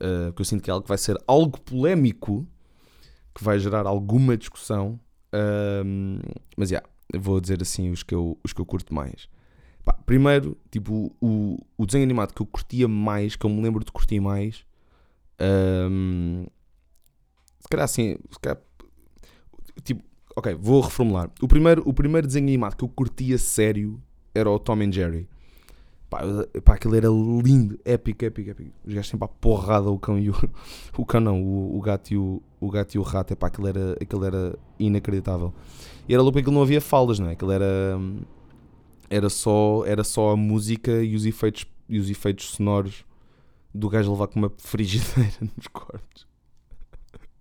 uh, 0.00 0.32
que 0.32 0.40
eu 0.40 0.44
sinto 0.44 0.62
que 0.62 0.70
é 0.70 0.72
algo 0.72 0.82
que 0.82 0.88
vai 0.88 0.98
ser 0.98 1.16
algo 1.26 1.60
polémico, 1.60 2.46
que 3.34 3.42
vai 3.42 3.58
gerar 3.58 3.86
alguma 3.86 4.36
discussão, 4.36 5.00
uh, 5.32 6.36
mas 6.56 6.68
já, 6.68 6.76
yeah, 6.76 6.88
vou 7.18 7.40
dizer 7.40 7.60
assim 7.62 7.90
os 7.90 8.02
que 8.02 8.14
eu, 8.14 8.38
os 8.44 8.52
que 8.52 8.60
eu 8.60 8.66
curto 8.66 8.94
mais. 8.94 9.28
Pá, 9.84 9.92
primeiro, 9.92 10.58
tipo, 10.70 11.14
o, 11.20 11.58
o 11.78 11.86
desenho 11.86 12.04
animado 12.04 12.34
que 12.34 12.42
eu 12.42 12.46
curtia 12.46 12.88
mais, 12.88 13.36
que 13.36 13.46
eu 13.46 13.50
me 13.50 13.62
lembro 13.62 13.84
de 13.84 13.92
curtir 13.92 14.18
mais, 14.20 14.64
um, 15.40 16.46
se 17.60 17.68
calhar 17.68 17.84
assim, 17.84 18.16
se 18.30 18.38
calhar, 18.40 18.60
tipo, 19.82 20.02
ok, 20.36 20.54
vou 20.54 20.80
reformular. 20.80 21.30
O 21.40 21.48
primeiro, 21.48 21.82
o 21.86 21.92
primeiro 21.92 22.26
desenho 22.26 22.46
animado 22.46 22.76
que 22.76 22.84
eu 22.84 22.88
curtia 22.88 23.38
sério 23.38 24.00
era 24.34 24.50
o 24.50 24.58
Tom 24.58 24.82
and 24.82 24.92
Jerry. 24.92 25.28
Pá, 26.08 26.20
pá, 26.64 26.74
aquilo 26.74 26.94
era 26.94 27.08
lindo, 27.08 27.78
épico, 27.84 28.24
épico, 28.24 28.50
épico. 28.50 28.70
Os 28.86 28.94
gajos 28.94 29.10
sempre 29.10 29.24
a 29.24 29.28
porrada 29.28 29.90
o 29.90 29.98
cão 29.98 30.18
e 30.18 30.30
o. 30.30 30.34
O 30.96 31.04
cão 31.04 31.20
não, 31.20 31.42
o, 31.42 31.76
o, 31.76 31.80
gato, 31.80 32.12
e 32.12 32.16
o, 32.16 32.40
o 32.60 32.70
gato 32.70 32.94
e 32.94 32.98
o 32.98 33.02
rato. 33.02 33.32
Epá, 33.32 33.48
aquilo, 33.48 33.66
era, 33.66 33.96
aquilo 34.00 34.24
era 34.24 34.58
inacreditável. 34.78 35.52
E 36.08 36.14
era 36.14 36.22
louco 36.22 36.38
porque 36.38 36.50
não 36.50 36.62
havia 36.62 36.80
faldas, 36.80 37.18
não 37.18 37.28
é? 37.28 37.32
Aquilo 37.32 37.50
era. 37.50 37.98
Era 39.08 39.28
só, 39.28 39.84
era 39.86 40.02
só 40.04 40.30
a 40.32 40.36
música 40.36 41.02
e 41.02 41.14
os 41.14 41.26
efeitos, 41.26 41.64
e 41.88 41.98
os 41.98 42.10
efeitos 42.10 42.50
sonoros 42.50 43.04
do 43.72 43.88
gajo 43.88 44.10
levar 44.10 44.26
com 44.28 44.38
uma 44.38 44.52
frigideira 44.58 45.30
nos 45.56 45.66
cortes. 45.68 46.25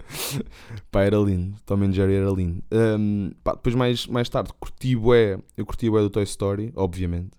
pá, 0.91 1.03
era 1.03 1.17
lindo. 1.17 1.55
Tom 1.65 1.83
and 1.83 1.93
Jerry 1.93 2.15
era 2.15 2.29
lindo. 2.29 2.63
Um, 2.71 3.31
pá, 3.43 3.53
depois, 3.53 3.75
mais, 3.75 4.07
mais 4.07 4.29
tarde, 4.29 4.51
curti 4.59 4.95
bué. 4.95 5.39
Eu 5.55 5.65
curti 5.65 5.89
bué 5.89 6.01
do 6.01 6.09
Toy 6.09 6.23
Story, 6.23 6.71
obviamente 6.75 7.31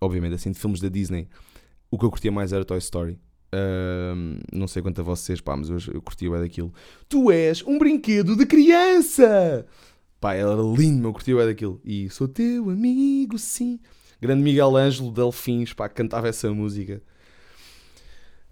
obviamente, 0.00 0.34
assim, 0.34 0.50
de 0.50 0.58
filmes 0.58 0.80
da 0.80 0.88
Disney, 0.88 1.28
o 1.90 1.98
que 1.98 2.04
eu 2.04 2.10
curtia 2.10 2.32
mais 2.32 2.52
era 2.52 2.64
Toy 2.64 2.78
Story. 2.78 3.18
Uh, 3.54 4.40
não 4.52 4.66
sei 4.66 4.82
quanto 4.82 5.00
a 5.00 5.04
vocês, 5.04 5.40
pá, 5.40 5.56
mas 5.56 5.68
eu, 5.68 5.78
eu 5.94 6.02
curtia 6.02 6.30
bem 6.30 6.40
daquilo. 6.40 6.72
Tu 7.08 7.30
és 7.30 7.62
um 7.62 7.78
brinquedo 7.78 8.36
de 8.36 8.44
criança! 8.44 9.66
Pá, 10.20 10.34
era 10.34 10.54
lindo, 10.54 11.06
eu 11.06 11.12
curtia 11.12 11.36
bem 11.36 11.46
daquilo. 11.46 11.80
E 11.84 12.10
sou 12.10 12.26
teu 12.26 12.70
amigo, 12.70 13.38
sim. 13.38 13.78
Grande 14.20 14.42
Miguel 14.42 14.76
Ângelo 14.76 15.12
Delfins, 15.12 15.72
pá, 15.72 15.88
cantava 15.88 16.28
essa 16.28 16.52
música. 16.52 17.02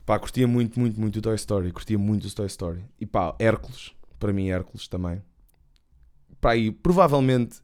Pá, 0.05 0.19
curtia 0.19 0.47
muito, 0.47 0.79
muito, 0.79 1.01
muito 1.01 1.19
o 1.19 1.23
Toy 1.23 1.35
Story. 1.35 1.73
Curtia 1.73 1.99
muito 1.99 2.27
o 2.27 2.35
Toy 2.35 2.47
Story. 2.47 2.85
E 3.01 3.07
pá, 3.07 3.35
Hércules, 3.39 3.93
para 4.19 4.33
mim, 4.33 4.49
Hércules 4.49 4.87
também. 4.87 5.23
Pá, 6.41 6.57
e 6.57 6.71
provavelmente 6.71 7.63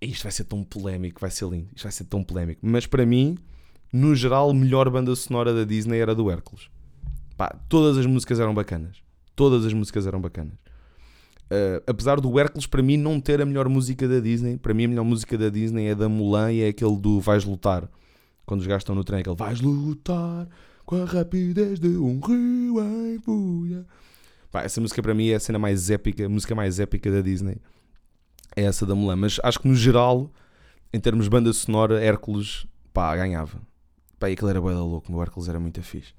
isto 0.00 0.22
vai 0.22 0.32
ser 0.32 0.44
tão 0.44 0.62
polémico, 0.62 1.20
vai 1.20 1.30
ser 1.30 1.48
lindo, 1.48 1.68
isto 1.74 1.84
vai 1.84 1.92
ser 1.92 2.04
tão 2.04 2.22
polémico. 2.22 2.60
Mas 2.62 2.86
para 2.86 3.06
mim, 3.06 3.38
no 3.92 4.14
geral, 4.14 4.50
a 4.50 4.54
melhor 4.54 4.90
banda 4.90 5.14
sonora 5.16 5.54
da 5.54 5.64
Disney 5.64 5.98
era 5.98 6.14
do 6.14 6.30
Hércules. 6.30 6.68
Pá, 7.36 7.48
todas 7.68 7.96
as 7.96 8.04
músicas 8.04 8.38
eram 8.38 8.54
bacanas. 8.54 9.02
Todas 9.34 9.64
as 9.64 9.72
músicas 9.72 10.06
eram 10.06 10.20
bacanas. 10.20 10.54
Uh, 11.44 11.82
apesar 11.86 12.20
do 12.20 12.38
Hércules, 12.38 12.66
para 12.66 12.82
mim, 12.82 12.96
não 12.96 13.20
ter 13.20 13.40
a 13.40 13.46
melhor 13.46 13.68
música 13.68 14.06
da 14.06 14.20
Disney, 14.20 14.58
para 14.58 14.74
mim, 14.74 14.84
a 14.84 14.88
melhor 14.88 15.04
música 15.04 15.36
da 15.38 15.48
Disney 15.48 15.86
é 15.86 15.94
da 15.94 16.08
Mulan 16.08 16.52
e 16.52 16.62
é 16.62 16.68
aquele 16.68 16.96
do 16.96 17.20
Vais 17.20 17.44
Lutar. 17.44 17.88
Quando 18.44 18.60
os 18.60 18.66
gajos 18.66 18.82
estão 18.82 18.94
no 18.94 19.04
trem, 19.04 19.18
é 19.18 19.20
aquele 19.20 19.36
Vais 19.36 19.60
lutar 19.60 20.48
com 20.84 21.02
a 21.02 21.04
rapidez 21.04 21.78
de 21.78 21.88
um 21.88 22.20
rio 22.20 22.80
em 22.82 23.18
fúria. 23.18 23.86
Pá, 24.50 24.62
essa 24.62 24.80
música 24.80 25.02
para 25.02 25.14
mim 25.14 25.28
é 25.28 25.34
a 25.34 25.40
cena 25.40 25.58
mais 25.58 25.90
épica, 25.90 26.26
a 26.26 26.28
música 26.28 26.54
mais 26.54 26.78
épica 26.78 27.10
da 27.10 27.20
Disney 27.20 27.60
é 28.56 28.64
essa 28.64 28.86
da 28.86 28.94
Mulan. 28.94 29.16
Mas 29.16 29.40
acho 29.42 29.60
que 29.60 29.68
no 29.68 29.74
geral, 29.74 30.30
em 30.92 31.00
termos 31.00 31.24
de 31.24 31.30
banda 31.30 31.52
sonora, 31.52 32.02
Hércules, 32.02 32.66
pá, 32.92 33.16
ganhava. 33.16 33.60
Pá, 34.18 34.30
e 34.30 34.34
aquilo 34.34 34.50
era 34.50 34.60
boa 34.60 34.72
louco, 34.74 35.12
o 35.12 35.22
Hércules 35.22 35.48
era 35.48 35.58
muito 35.58 35.82
fixe. 35.82 36.14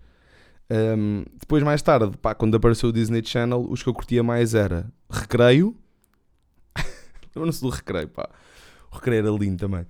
Um, 0.69 1.23
depois, 1.39 1.63
mais 1.63 1.81
tarde, 1.81 2.17
pá, 2.17 2.33
quando 2.33 2.55
apareceu 2.55 2.89
o 2.89 2.93
Disney 2.93 3.23
Channel, 3.23 3.65
os 3.69 3.83
que 3.83 3.89
eu 3.89 3.93
curtia 3.93 4.23
mais 4.23 4.53
era 4.53 4.91
Recreio. 5.09 5.75
Lembram-se 7.35 7.61
do 7.61 7.69
Recreio, 7.69 8.09
pá. 8.09 8.29
O 8.91 8.95
Recreio 8.95 9.19
era 9.19 9.37
lindo 9.37 9.57
também. 9.57 9.85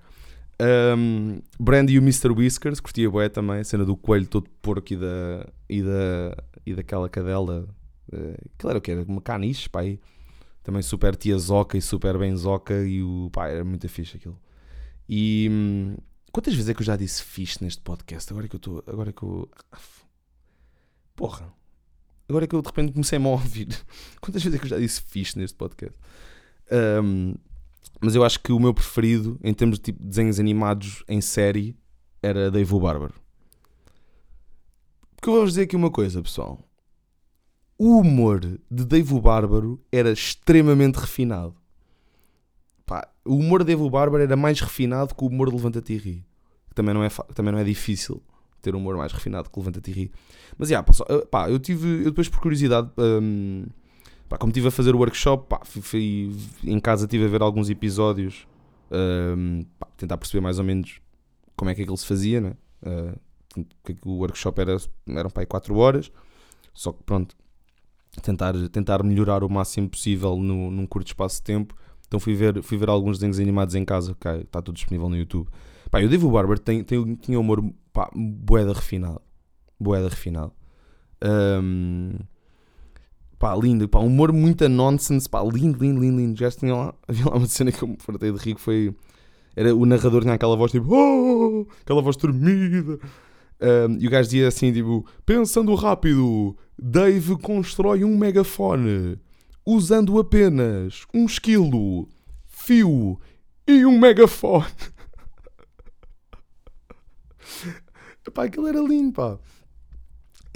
Um, 0.58 1.40
Brandy 1.60 1.94
e 1.94 1.98
o 1.98 2.02
Mr. 2.02 2.30
Whiskers, 2.30 2.80
curtia 2.80 3.10
boé 3.10 3.28
também. 3.28 3.60
A 3.60 3.64
cena 3.64 3.84
do 3.84 3.96
coelho 3.96 4.26
todo 4.26 4.48
porco 4.62 4.92
e, 4.92 4.96
da, 4.96 5.46
e, 5.68 5.82
da, 5.82 6.44
e 6.64 6.74
daquela 6.74 7.08
cadela. 7.08 7.68
Uh, 8.12 8.34
aquilo 8.54 8.70
era 8.70 8.78
o 8.78 8.82
que? 8.82 8.90
Era 8.90 9.02
uma 9.02 9.20
caniche, 9.20 9.68
pá. 9.68 9.80
Aí 9.80 10.00
também 10.62 10.82
super 10.82 11.14
tiazoca 11.14 11.78
e 11.78 11.82
super 11.82 12.18
benzoca 12.18 12.74
e 12.84 13.00
o 13.00 13.30
pá, 13.32 13.48
era 13.48 13.64
muito 13.64 13.88
fixe 13.88 14.16
aquilo. 14.16 14.40
E 15.08 15.48
hum, 15.50 15.96
quantas 16.32 16.54
vezes 16.54 16.68
é 16.68 16.74
que 16.74 16.80
eu 16.80 16.86
já 16.86 16.96
disse 16.96 17.22
fixe 17.22 17.62
neste 17.62 17.80
podcast? 17.82 18.32
Agora 18.32 18.48
que 18.48 18.56
eu 18.56 18.58
estou. 18.58 18.84
Agora 18.86 19.12
que 19.12 19.22
eu. 19.22 19.48
Porra! 21.14 21.52
Agora 22.28 22.46
que 22.46 22.54
eu 22.56 22.60
de 22.60 22.66
repente 22.66 22.92
comecei 22.92 23.18
a 23.18 23.28
ouvir. 23.28 23.68
Quantas 24.20 24.42
vezes 24.42 24.56
é 24.56 24.58
que 24.58 24.64
eu 24.64 24.70
já 24.70 24.78
disse 24.78 25.00
fixe 25.02 25.38
neste 25.38 25.56
podcast? 25.56 25.96
Um, 26.72 27.34
mas 28.00 28.14
eu 28.14 28.24
acho 28.24 28.40
que 28.40 28.52
o 28.52 28.60
meu 28.60 28.74
preferido 28.74 29.38
em 29.42 29.54
termos 29.54 29.78
de 29.78 29.84
tipo 29.84 30.02
de 30.02 30.08
desenhos 30.08 30.38
animados 30.38 31.04
em 31.08 31.20
série 31.20 31.76
era 32.22 32.50
Dave 32.50 32.74
o 32.74 32.80
Bárbaro. 32.80 33.14
Porque 35.14 35.28
eu 35.28 35.32
vou-vos 35.32 35.52
dizer 35.52 35.62
aqui 35.62 35.76
uma 35.76 35.90
coisa, 35.90 36.22
pessoal 36.22 36.66
o 37.78 37.98
humor 38.00 38.40
de 38.40 38.84
Dave 38.84 39.14
o 39.14 39.20
Bárbaro 39.20 39.80
era 39.92 40.10
extremamente 40.10 40.96
refinado. 40.96 41.54
Pá, 42.86 43.08
o 43.24 43.36
humor 43.36 43.60
de 43.60 43.66
Dave 43.72 43.82
o 43.82 43.90
Bárbaro 43.90 44.22
era 44.22 44.36
mais 44.36 44.60
refinado 44.60 45.14
que 45.14 45.24
o 45.24 45.26
humor 45.26 45.50
de 45.50 45.56
Levanta-te 45.56 45.92
e 45.92 45.98
Ri. 45.98 46.26
Também 46.74 46.94
não, 46.94 47.04
é, 47.04 47.08
também 47.34 47.52
não 47.52 47.58
é 47.58 47.64
difícil 47.64 48.22
ter 48.62 48.74
um 48.74 48.78
humor 48.78 48.96
mais 48.96 49.12
refinado 49.12 49.50
que 49.50 49.58
Levanta-te 49.58 49.90
e 49.90 49.94
Ri. 49.94 50.12
Mas, 50.56 50.70
yeah, 50.70 50.86
pá, 50.86 50.92
pá, 51.30 51.50
eu 51.50 51.58
tive, 51.58 52.00
eu 52.00 52.04
depois 52.06 52.28
por 52.28 52.40
curiosidade, 52.40 52.90
um, 52.96 53.66
pá, 54.28 54.36
como 54.36 54.50
estive 54.50 54.68
a 54.68 54.70
fazer 54.70 54.94
o 54.94 54.98
workshop, 54.98 55.48
pá, 55.48 55.60
fui, 55.64 55.82
fui, 55.82 56.36
em 56.64 56.78
casa 56.80 57.04
estive 57.04 57.24
a 57.24 57.28
ver 57.28 57.42
alguns 57.42 57.70
episódios, 57.70 58.46
um, 58.90 59.62
pá, 59.78 59.88
tentar 59.96 60.16
perceber 60.16 60.40
mais 60.40 60.58
ou 60.58 60.64
menos 60.64 61.00
como 61.56 61.70
é 61.70 61.74
que 61.74 61.82
aquilo 61.82 61.96
se 61.96 62.06
fazia, 62.06 62.40
né? 62.40 62.52
Uh, 62.82 63.18
o 64.04 64.18
workshop 64.18 64.60
era, 64.60 64.76
eram 65.08 65.30
para 65.30 65.42
aí 65.42 65.46
4 65.46 65.74
horas, 65.76 66.12
só 66.74 66.92
que 66.92 67.02
pronto, 67.04 67.34
tentar, 68.22 68.54
tentar 68.68 69.02
melhorar 69.02 69.42
o 69.42 69.48
máximo 69.48 69.88
possível 69.88 70.36
no, 70.36 70.70
num 70.70 70.86
curto 70.86 71.08
espaço 71.08 71.36
de 71.36 71.42
tempo. 71.42 71.74
Então 72.06 72.20
fui 72.20 72.34
ver, 72.34 72.62
fui 72.62 72.78
ver 72.78 72.88
alguns 72.88 73.18
desenhos 73.18 73.40
animados 73.40 73.74
em 73.74 73.84
casa, 73.84 74.12
okay, 74.12 74.42
está 74.42 74.62
tudo 74.62 74.76
disponível 74.76 75.08
no 75.08 75.16
YouTube. 75.16 75.48
Pá, 75.90 76.00
o 76.00 76.08
Dave 76.08 76.28
Barber 76.28 76.58
tem, 76.58 76.84
tem, 76.84 77.14
tinha 77.16 77.38
humor 77.38 77.64
pá, 77.92 78.10
boeda 78.14 78.72
refinado. 78.72 79.20
Boeda 79.78 80.08
refinado. 80.08 80.52
Um, 81.24 82.18
pá, 83.38 83.54
lindo, 83.54 83.88
pá, 83.88 83.98
humor 83.98 84.32
muito 84.32 84.68
nonsense, 84.68 85.28
pá, 85.28 85.42
lindo, 85.42 85.78
lindo, 85.78 86.00
lindo, 86.00 86.18
lindo. 86.18 86.38
Já 86.38 86.50
tinha 86.50 86.74
lá, 86.74 86.94
havia 87.06 87.26
lá 87.26 87.36
uma 87.36 87.46
cena 87.46 87.72
que 87.72 87.82
eu 87.82 87.88
me 87.88 87.96
fartei 87.98 88.32
de 88.32 88.38
que 88.38 88.60
foi. 88.60 88.94
Era, 89.54 89.74
o 89.74 89.86
narrador 89.86 90.22
tinha 90.22 90.34
aquela 90.34 90.56
voz 90.56 90.72
tipo, 90.72 90.94
oh, 90.94 91.66
aquela 91.80 92.02
voz 92.02 92.16
tremida. 92.16 92.98
Um, 93.58 93.96
e 93.98 94.06
o 94.06 94.10
gajo 94.10 94.28
dizia 94.28 94.48
assim, 94.48 94.72
tipo, 94.72 95.06
pensando 95.24 95.74
rápido, 95.74 96.56
Dave 96.78 97.36
constrói 97.38 98.04
um 98.04 98.16
megafone 98.16 99.18
usando 99.64 100.18
apenas 100.18 101.06
um 101.12 101.24
esquilo, 101.24 102.08
fio 102.46 103.18
e 103.66 103.84
um 103.86 103.98
megafone. 103.98 104.66
pá, 108.32 108.44
aquilo 108.44 108.68
era 108.68 108.80
lindo, 108.80 109.12
pá. 109.12 109.38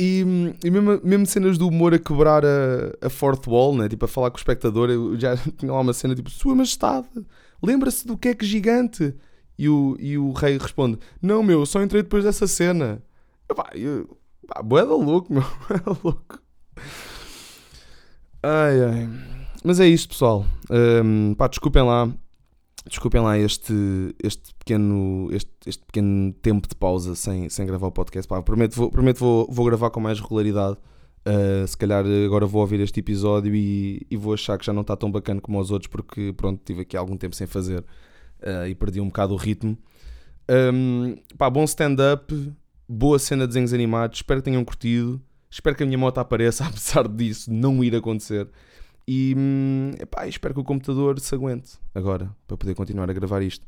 E, 0.02 0.24
e 0.64 0.70
mesmo, 0.70 0.98
mesmo, 1.04 1.26
cenas 1.26 1.58
do 1.58 1.68
humor 1.68 1.92
a 1.92 1.98
quebrar 1.98 2.42
a, 2.42 3.06
a 3.06 3.10
fourth 3.10 3.46
wall, 3.46 3.76
né? 3.76 3.86
tipo 3.86 4.06
a 4.06 4.08
falar 4.08 4.30
com 4.30 4.38
o 4.38 4.40
espectador, 4.40 4.88
eu 4.88 5.20
já 5.20 5.36
tinha 5.58 5.70
lá 5.70 5.78
uma 5.78 5.92
cena 5.92 6.14
tipo: 6.14 6.30
Sua 6.30 6.54
Majestade, 6.54 7.06
lembra-se 7.62 8.06
do 8.06 8.16
que 8.16 8.28
é 8.28 8.34
que 8.34 8.46
gigante? 8.46 9.14
E 9.58 9.68
o, 9.68 9.98
e 10.00 10.16
o 10.16 10.32
rei 10.32 10.56
responde: 10.56 10.98
Não, 11.20 11.42
meu, 11.42 11.66
só 11.66 11.82
entrei 11.82 12.02
depois 12.02 12.24
dessa 12.24 12.46
cena. 12.46 13.02
Epá, 13.46 13.68
eu, 13.74 14.16
pá, 14.48 14.62
bué 14.62 14.86
da 14.86 14.94
louco, 14.94 15.30
meu, 15.34 15.42
bué 15.42 15.78
da 15.78 15.94
louco. 16.02 16.40
Ai, 18.42 18.82
ai. 18.82 19.08
Mas 19.62 19.80
é 19.80 19.86
isto, 19.86 20.08
pessoal. 20.08 20.46
Um, 20.70 21.34
pá, 21.34 21.46
desculpem 21.46 21.82
lá. 21.82 22.08
Desculpem 22.86 23.20
lá 23.20 23.38
este, 23.38 23.74
este, 24.22 24.54
pequeno, 24.54 25.28
este, 25.32 25.50
este 25.66 25.84
pequeno 25.84 26.32
tempo 26.34 26.66
de 26.66 26.74
pausa 26.74 27.14
sem, 27.14 27.48
sem 27.48 27.66
gravar 27.66 27.88
o 27.88 27.92
podcast. 27.92 28.26
Pá, 28.26 28.42
prometo 28.42 28.74
vou, 28.74 28.90
prometo 28.90 29.18
vou, 29.18 29.46
vou 29.50 29.66
gravar 29.66 29.90
com 29.90 30.00
mais 30.00 30.18
regularidade. 30.18 30.78
Uh, 31.20 31.66
se 31.66 31.76
calhar 31.76 32.04
agora 32.24 32.46
vou 32.46 32.62
ouvir 32.62 32.80
este 32.80 33.00
episódio 33.00 33.54
e, 33.54 34.06
e, 34.10 34.16
vou 34.16 34.32
achar 34.32 34.56
que 34.56 34.64
já 34.64 34.72
não 34.72 34.80
está 34.80 34.96
tão 34.96 35.12
bacana 35.12 35.38
como 35.38 35.60
os 35.60 35.70
outros 35.70 35.86
porque 35.86 36.32
pronto, 36.34 36.62
tive 36.64 36.80
aqui 36.80 36.96
algum 36.96 37.14
tempo 37.14 37.36
sem 37.36 37.46
fazer 37.46 37.80
uh, 37.80 38.66
e 38.66 38.74
perdi 38.74 39.02
um 39.02 39.08
bocado 39.08 39.34
o 39.34 39.36
ritmo. 39.36 39.76
Um, 40.50 41.16
pá, 41.36 41.50
bom 41.50 41.64
stand-up, 41.64 42.34
boa 42.88 43.18
cena 43.18 43.42
de 43.42 43.48
desenhos 43.48 43.74
animados, 43.74 44.18
espero 44.18 44.40
que 44.40 44.46
tenham 44.46 44.64
curtido. 44.64 45.20
Espero 45.50 45.76
que 45.76 45.82
a 45.82 45.86
minha 45.86 45.98
moto 45.98 46.18
apareça, 46.18 46.64
apesar 46.66 47.06
disso 47.08 47.52
não 47.52 47.82
ir 47.84 47.94
acontecer. 47.94 48.48
E 49.12 49.34
hum, 49.36 49.90
epá, 49.98 50.28
espero 50.28 50.54
que 50.54 50.60
o 50.60 50.64
computador 50.64 51.18
se 51.18 51.34
aguente 51.34 51.72
agora 51.92 52.30
para 52.46 52.56
poder 52.56 52.76
continuar 52.76 53.10
a 53.10 53.12
gravar 53.12 53.42
isto. 53.42 53.66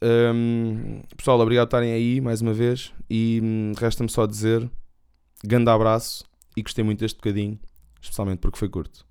Um, 0.00 1.02
pessoal, 1.16 1.40
obrigado 1.40 1.66
por 1.66 1.78
estarem 1.78 1.92
aí 1.92 2.20
mais 2.20 2.42
uma 2.42 2.52
vez. 2.52 2.94
E 3.10 3.40
hum, 3.42 3.72
resta-me 3.76 4.08
só 4.08 4.24
dizer: 4.24 4.70
grande 5.42 5.68
abraço 5.68 6.24
e 6.56 6.62
gostei 6.62 6.84
muito 6.84 7.00
deste 7.00 7.16
bocadinho, 7.16 7.58
especialmente 8.00 8.38
porque 8.38 8.56
foi 8.56 8.68
curto. 8.68 9.04